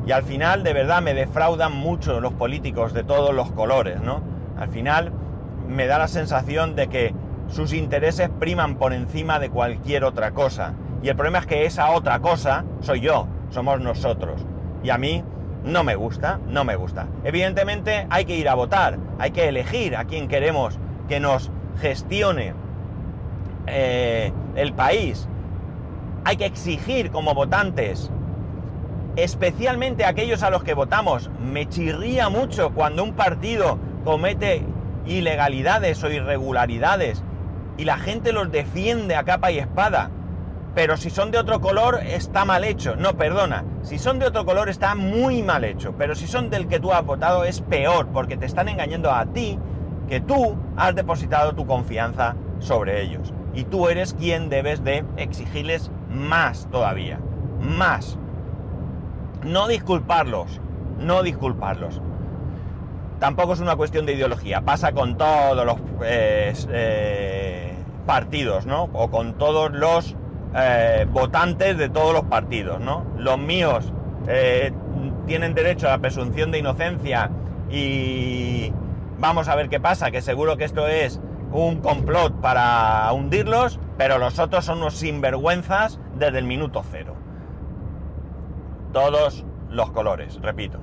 Y 0.05 0.11
al 0.11 0.23
final, 0.23 0.63
de 0.63 0.73
verdad, 0.73 1.01
me 1.01 1.13
defraudan 1.13 1.75
mucho 1.75 2.19
los 2.19 2.33
políticos 2.33 2.93
de 2.93 3.03
todos 3.03 3.33
los 3.33 3.51
colores, 3.51 4.01
¿no? 4.01 4.21
Al 4.57 4.69
final, 4.69 5.11
me 5.67 5.85
da 5.87 5.99
la 5.99 6.07
sensación 6.07 6.75
de 6.75 6.87
que 6.87 7.13
sus 7.47 7.73
intereses 7.73 8.29
priman 8.39 8.75
por 8.75 8.93
encima 8.93 9.39
de 9.39 9.49
cualquier 9.49 10.03
otra 10.03 10.31
cosa. 10.31 10.73
Y 11.01 11.09
el 11.09 11.15
problema 11.15 11.39
es 11.39 11.45
que 11.45 11.65
esa 11.65 11.91
otra 11.91 12.19
cosa 12.19 12.65
soy 12.81 13.01
yo, 13.01 13.27
somos 13.49 13.79
nosotros. 13.81 14.45
Y 14.83 14.89
a 14.89 14.97
mí 14.97 15.23
no 15.63 15.83
me 15.83 15.95
gusta, 15.95 16.39
no 16.47 16.63
me 16.63 16.75
gusta. 16.75 17.07
Evidentemente 17.23 18.07
hay 18.09 18.25
que 18.25 18.35
ir 18.35 18.49
a 18.49 18.55
votar, 18.55 18.97
hay 19.17 19.31
que 19.31 19.47
elegir 19.47 19.95
a 19.95 20.05
quien 20.05 20.27
queremos 20.27 20.79
que 21.07 21.19
nos 21.19 21.51
gestione 21.79 22.53
eh, 23.67 24.31
el 24.55 24.73
país. 24.73 25.27
Hay 26.25 26.37
que 26.37 26.45
exigir 26.45 27.11
como 27.11 27.33
votantes 27.33 28.11
especialmente 29.23 30.05
aquellos 30.05 30.43
a 30.43 30.49
los 30.49 30.63
que 30.63 30.73
votamos. 30.73 31.29
Me 31.39 31.67
chirría 31.67 32.29
mucho 32.29 32.71
cuando 32.71 33.03
un 33.03 33.13
partido 33.13 33.79
comete 34.03 34.63
ilegalidades 35.05 36.03
o 36.03 36.09
irregularidades 36.11 37.23
y 37.77 37.85
la 37.85 37.97
gente 37.97 38.33
los 38.33 38.51
defiende 38.51 39.15
a 39.15 39.23
capa 39.23 39.51
y 39.51 39.59
espada. 39.59 40.11
Pero 40.75 40.97
si 40.97 41.09
son 41.09 41.31
de 41.31 41.39
otro 41.39 41.61
color 41.61 41.99
está 42.05 42.45
mal 42.45 42.63
hecho. 42.63 42.95
No, 42.95 43.17
perdona. 43.17 43.65
Si 43.81 43.97
son 43.97 44.19
de 44.19 44.27
otro 44.27 44.45
color 44.45 44.69
está 44.69 44.95
muy 44.95 45.41
mal 45.41 45.63
hecho. 45.63 45.95
Pero 45.97 46.13
si 46.13 46.27
son 46.27 46.49
del 46.49 46.67
que 46.67 46.79
tú 46.79 46.91
has 46.91 47.03
votado 47.03 47.43
es 47.43 47.61
peor 47.61 48.07
porque 48.09 48.37
te 48.37 48.45
están 48.45 48.69
engañando 48.69 49.11
a 49.11 49.25
ti 49.25 49.57
que 50.07 50.21
tú 50.21 50.57
has 50.75 50.93
depositado 50.95 51.55
tu 51.55 51.65
confianza 51.65 52.35
sobre 52.59 53.01
ellos. 53.01 53.33
Y 53.55 53.63
tú 53.63 53.87
eres 53.87 54.13
quien 54.13 54.49
debes 54.49 54.83
de 54.83 55.03
exigirles 55.17 55.89
más 56.09 56.67
todavía. 56.69 57.19
Más. 57.59 58.18
No 59.43 59.69
disculparlos, 59.69 60.59
no 60.99 61.23
disculparlos. 61.23 62.01
Tampoco 63.19 63.53
es 63.53 63.61
una 63.61 63.75
cuestión 63.77 64.05
de 64.05 64.13
ideología, 64.13 64.61
pasa 64.61 64.91
con 64.91 65.17
todos 65.17 65.65
los 65.65 65.77
eh, 66.03 66.53
eh, 66.69 67.73
partidos, 68.05 68.65
¿no? 68.65 68.89
O 68.93 69.09
con 69.09 69.37
todos 69.37 69.71
los 69.71 70.15
eh, 70.55 71.07
votantes 71.09 71.77
de 71.77 71.89
todos 71.89 72.13
los 72.13 72.23
partidos, 72.23 72.81
¿no? 72.81 73.05
Los 73.17 73.37
míos 73.37 73.93
tienen 75.25 75.55
derecho 75.55 75.87
a 75.87 75.91
la 75.91 75.97
presunción 75.97 76.51
de 76.51 76.59
inocencia 76.59 77.31
y 77.71 78.71
vamos 79.17 79.47
a 79.47 79.55
ver 79.55 79.69
qué 79.69 79.79
pasa, 79.79 80.11
que 80.11 80.21
seguro 80.21 80.55
que 80.55 80.65
esto 80.65 80.87
es 80.87 81.19
un 81.51 81.77
complot 81.77 82.39
para 82.39 83.11
hundirlos, 83.11 83.79
pero 83.97 84.19
los 84.19 84.37
otros 84.37 84.65
son 84.65 84.79
unos 84.79 84.95
sinvergüenzas 84.95 85.99
desde 86.15 86.37
el 86.39 86.45
minuto 86.45 86.83
cero 86.91 87.18
todos 88.91 89.45
los 89.69 89.91
colores, 89.91 90.39
repito. 90.41 90.79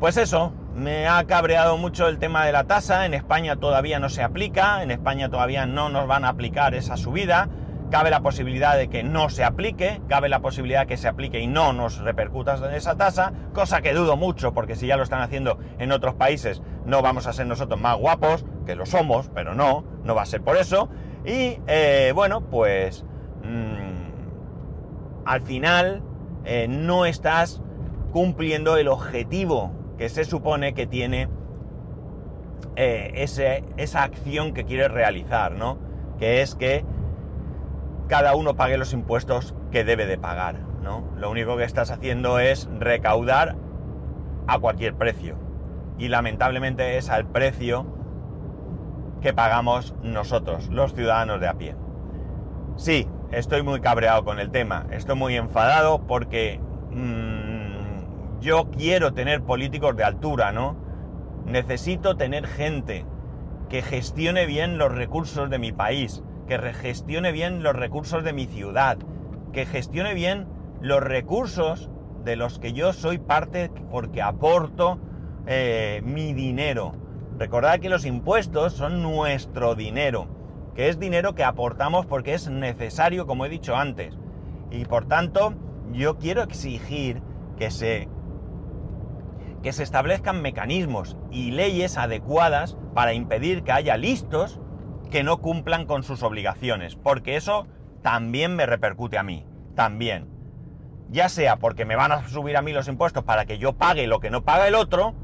Pues 0.00 0.16
eso, 0.16 0.52
me 0.74 1.08
ha 1.08 1.24
cabreado 1.24 1.78
mucho 1.78 2.06
el 2.08 2.18
tema 2.18 2.44
de 2.44 2.52
la 2.52 2.64
tasa, 2.64 3.06
en 3.06 3.14
España 3.14 3.56
todavía 3.56 3.98
no 3.98 4.10
se 4.10 4.22
aplica, 4.22 4.82
en 4.82 4.90
España 4.90 5.30
todavía 5.30 5.64
no 5.66 5.88
nos 5.88 6.06
van 6.06 6.24
a 6.24 6.28
aplicar 6.28 6.74
esa 6.74 6.96
subida, 6.96 7.48
cabe 7.90 8.10
la 8.10 8.20
posibilidad 8.20 8.76
de 8.76 8.88
que 8.88 9.02
no 9.02 9.30
se 9.30 9.44
aplique, 9.44 10.02
cabe 10.08 10.28
la 10.28 10.40
posibilidad 10.40 10.80
de 10.80 10.86
que 10.86 10.96
se 10.96 11.08
aplique 11.08 11.40
y 11.40 11.46
no 11.46 11.72
nos 11.72 11.98
repercuta 11.98 12.56
en 12.56 12.74
esa 12.74 12.96
tasa, 12.96 13.32
cosa 13.54 13.80
que 13.80 13.94
dudo 13.94 14.16
mucho 14.16 14.52
porque 14.52 14.76
si 14.76 14.86
ya 14.86 14.96
lo 14.96 15.02
están 15.02 15.22
haciendo 15.22 15.58
en 15.78 15.92
otros 15.92 16.14
países 16.14 16.62
no 16.84 17.02
vamos 17.02 17.26
a 17.26 17.32
ser 17.32 17.46
nosotros 17.46 17.80
más 17.80 17.96
guapos, 17.96 18.44
que 18.64 18.74
lo 18.74 18.86
somos, 18.86 19.30
pero 19.34 19.54
no, 19.54 19.84
no 20.04 20.14
va 20.14 20.22
a 20.22 20.26
ser 20.26 20.42
por 20.42 20.56
eso. 20.56 20.88
Y 21.24 21.58
eh, 21.66 22.12
bueno, 22.14 22.42
pues 22.42 23.04
mm, 23.42 25.24
al 25.24 25.40
final 25.42 26.02
eh, 26.46 26.68
no 26.68 27.06
estás 27.06 27.60
cumpliendo 28.12 28.76
el 28.76 28.88
objetivo 28.88 29.72
que 29.98 30.08
se 30.08 30.24
supone 30.24 30.74
que 30.74 30.86
tiene 30.86 31.28
eh, 32.76 33.26
esa 33.76 34.02
acción 34.02 34.54
que 34.54 34.64
quieres 34.64 34.90
realizar, 34.90 35.52
¿no? 35.52 35.78
Que 36.18 36.42
es 36.42 36.54
que 36.54 36.84
cada 38.08 38.36
uno 38.36 38.54
pague 38.54 38.78
los 38.78 38.92
impuestos 38.92 39.54
que 39.72 39.82
debe 39.82 40.06
de 40.06 40.18
pagar, 40.18 40.60
¿no? 40.82 41.04
Lo 41.16 41.30
único 41.30 41.56
que 41.56 41.64
estás 41.64 41.90
haciendo 41.90 42.38
es 42.38 42.68
recaudar 42.78 43.56
a 44.46 44.58
cualquier 44.58 44.94
precio. 44.94 45.36
Y 45.98 46.08
lamentablemente 46.08 46.96
es 46.96 47.10
al 47.10 47.26
precio 47.26 47.86
que 49.20 49.32
pagamos 49.32 49.94
nosotros, 50.02 50.68
los 50.68 50.94
ciudadanos 50.94 51.40
de 51.40 51.48
a 51.48 51.54
pie. 51.54 51.74
Sí, 52.76 53.08
estoy 53.32 53.62
muy 53.62 53.80
cabreado 53.80 54.24
con 54.24 54.38
el 54.38 54.50
tema, 54.50 54.86
estoy 54.90 55.16
muy 55.16 55.36
enfadado 55.36 56.06
porque 56.06 56.60
mm, 56.90 58.40
yo 58.40 58.70
quiero 58.70 59.12
tener 59.12 59.42
políticos 59.42 59.96
de 59.96 60.04
altura, 60.04 60.52
¿no? 60.52 60.76
Necesito 61.44 62.16
tener 62.16 62.46
gente 62.46 63.04
que 63.68 63.82
gestione 63.82 64.46
bien 64.46 64.78
los 64.78 64.92
recursos 64.92 65.50
de 65.50 65.58
mi 65.58 65.72
país, 65.72 66.22
que 66.46 66.58
gestione 66.58 67.32
bien 67.32 67.62
los 67.62 67.74
recursos 67.74 68.22
de 68.24 68.32
mi 68.32 68.46
ciudad, 68.46 68.98
que 69.52 69.66
gestione 69.66 70.14
bien 70.14 70.46
los 70.80 71.02
recursos 71.02 71.90
de 72.24 72.36
los 72.36 72.58
que 72.58 72.72
yo 72.72 72.92
soy 72.92 73.18
parte 73.18 73.70
porque 73.90 74.22
aporto 74.22 74.98
eh, 75.46 76.02
mi 76.04 76.32
dinero. 76.32 76.94
Recordad 77.38 77.80
que 77.80 77.88
los 77.88 78.04
impuestos 78.06 78.72
son 78.72 79.02
nuestro 79.02 79.74
dinero, 79.74 80.26
que 80.76 80.90
es 80.90 81.00
dinero 81.00 81.34
que 81.34 81.42
aportamos 81.42 82.04
porque 82.04 82.34
es 82.34 82.48
necesario, 82.50 83.26
como 83.26 83.46
he 83.46 83.48
dicho 83.48 83.74
antes. 83.74 84.14
Y 84.70 84.84
por 84.84 85.06
tanto, 85.06 85.54
yo 85.92 86.18
quiero 86.18 86.42
exigir 86.42 87.22
que 87.56 87.70
se, 87.70 88.08
que 89.62 89.72
se 89.72 89.82
establezcan 89.82 90.42
mecanismos 90.42 91.16
y 91.30 91.52
leyes 91.52 91.96
adecuadas 91.96 92.76
para 92.94 93.14
impedir 93.14 93.62
que 93.62 93.72
haya 93.72 93.96
listos 93.96 94.60
que 95.10 95.22
no 95.22 95.40
cumplan 95.40 95.86
con 95.86 96.02
sus 96.02 96.22
obligaciones, 96.22 96.94
porque 96.94 97.36
eso 97.36 97.66
también 98.02 98.54
me 98.54 98.66
repercute 98.66 99.16
a 99.16 99.22
mí, 99.22 99.46
también. 99.74 100.28
Ya 101.08 101.30
sea 101.30 101.56
porque 101.56 101.86
me 101.86 101.96
van 101.96 102.12
a 102.12 102.28
subir 102.28 102.56
a 102.56 102.62
mí 102.62 102.72
los 102.72 102.88
impuestos 102.88 103.24
para 103.24 103.46
que 103.46 103.56
yo 103.56 103.72
pague 103.72 104.06
lo 104.06 104.20
que 104.20 104.30
no 104.30 104.44
paga 104.44 104.68
el 104.68 104.74
otro, 104.74 105.14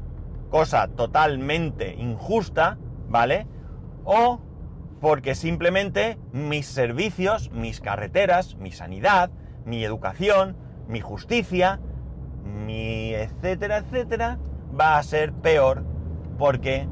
cosa 0.49 0.87
totalmente 0.87 1.93
injusta, 1.93 2.79
¿vale? 3.07 3.45
O 4.03 4.39
porque 5.03 5.35
simplemente 5.35 6.17
mis 6.31 6.65
servicios, 6.65 7.51
mis 7.51 7.81
carreteras, 7.81 8.55
mi 8.55 8.71
sanidad, 8.71 9.31
mi 9.65 9.83
educación, 9.83 10.55
mi 10.87 11.01
justicia, 11.01 11.81
mi 12.45 13.13
etcétera, 13.13 13.79
etcétera, 13.79 14.39
va 14.79 14.97
a 14.97 15.03
ser 15.03 15.33
peor 15.33 15.83
porque 16.37 16.87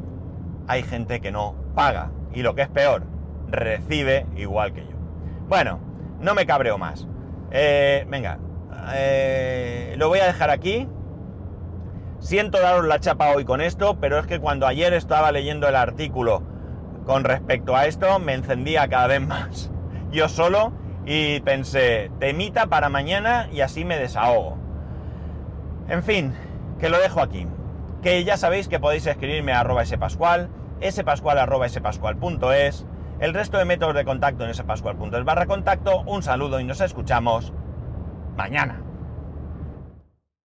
hay 0.67 0.84
gente 0.84 1.21
que 1.21 1.32
no 1.32 1.56
paga 1.74 2.12
y 2.34 2.41
lo 2.41 2.54
que 2.54 2.63
es 2.63 2.67
peor, 2.67 3.04
recibe 3.47 4.26
igual 4.36 4.74
que 4.74 4.82
yo. 4.82 4.97
Bueno, 5.47 5.80
no 6.19 6.36
me 6.36 6.45
cabreo 6.45 6.78
más. 6.78 7.08
Eh, 7.50 8.06
venga, 8.10 8.39
eh, 8.93 9.95
lo 9.97 10.10
voy 10.10 10.19
a 10.19 10.26
dejar 10.26 10.50
aquí. 10.50 10.86
Siento 12.19 12.60
daros 12.60 12.84
la 12.84 13.00
chapa 13.00 13.34
hoy 13.34 13.45
con 13.45 13.62
esto, 13.62 14.02
pero 14.02 14.19
es 14.19 14.28
que 14.28 14.41
cuando 14.41 14.67
ayer 14.67 14.93
estaba 14.93 15.32
leyendo 15.32 15.69
el 15.69 15.78
artículo 15.78 16.51
con 17.06 17.24
respecto 17.24 17.76
a 17.76 17.86
esto, 17.86 18.20
me 18.20 18.34
encendía 18.34 18.88
cada 18.88 19.08
vez 19.08 19.22
más 19.22 19.72
yo 20.12 20.28
solo 20.30 20.74
y 21.06 21.40
pensé, 21.40 22.12
temita 22.20 22.68
para 22.68 22.90
mañana 22.90 23.48
y 23.52 23.62
así 23.62 23.86
me 23.86 23.98
desahogo. 23.98 24.58
En 25.88 26.04
fin, 26.04 26.34
que 26.80 26.90
lo 26.90 27.00
dejo 27.00 27.22
aquí. 27.22 27.48
Que 28.04 28.24
ya 28.24 28.38
sabéis 28.38 28.68
que 28.68 28.80
podéis 28.80 29.06
escribirme 29.06 29.54
a 29.54 29.62
arroba 29.62 29.86
spascual, 29.86 30.50
spascual 30.84 31.40
arroba 31.40 31.70
spascual.es, 31.70 32.86
el 33.20 33.34
resto 33.34 33.58
de 33.58 33.66
métodos 33.66 33.96
de 33.96 34.06
contacto 34.06 34.46
en 34.46 34.54
spascual.es 34.54 35.24
barra 35.24 35.46
contacto. 35.46 36.02
Un 36.02 36.24
saludo 36.24 36.60
y 36.60 36.64
nos 36.64 36.82
escuchamos 36.82 37.54
mañana. 38.36 38.82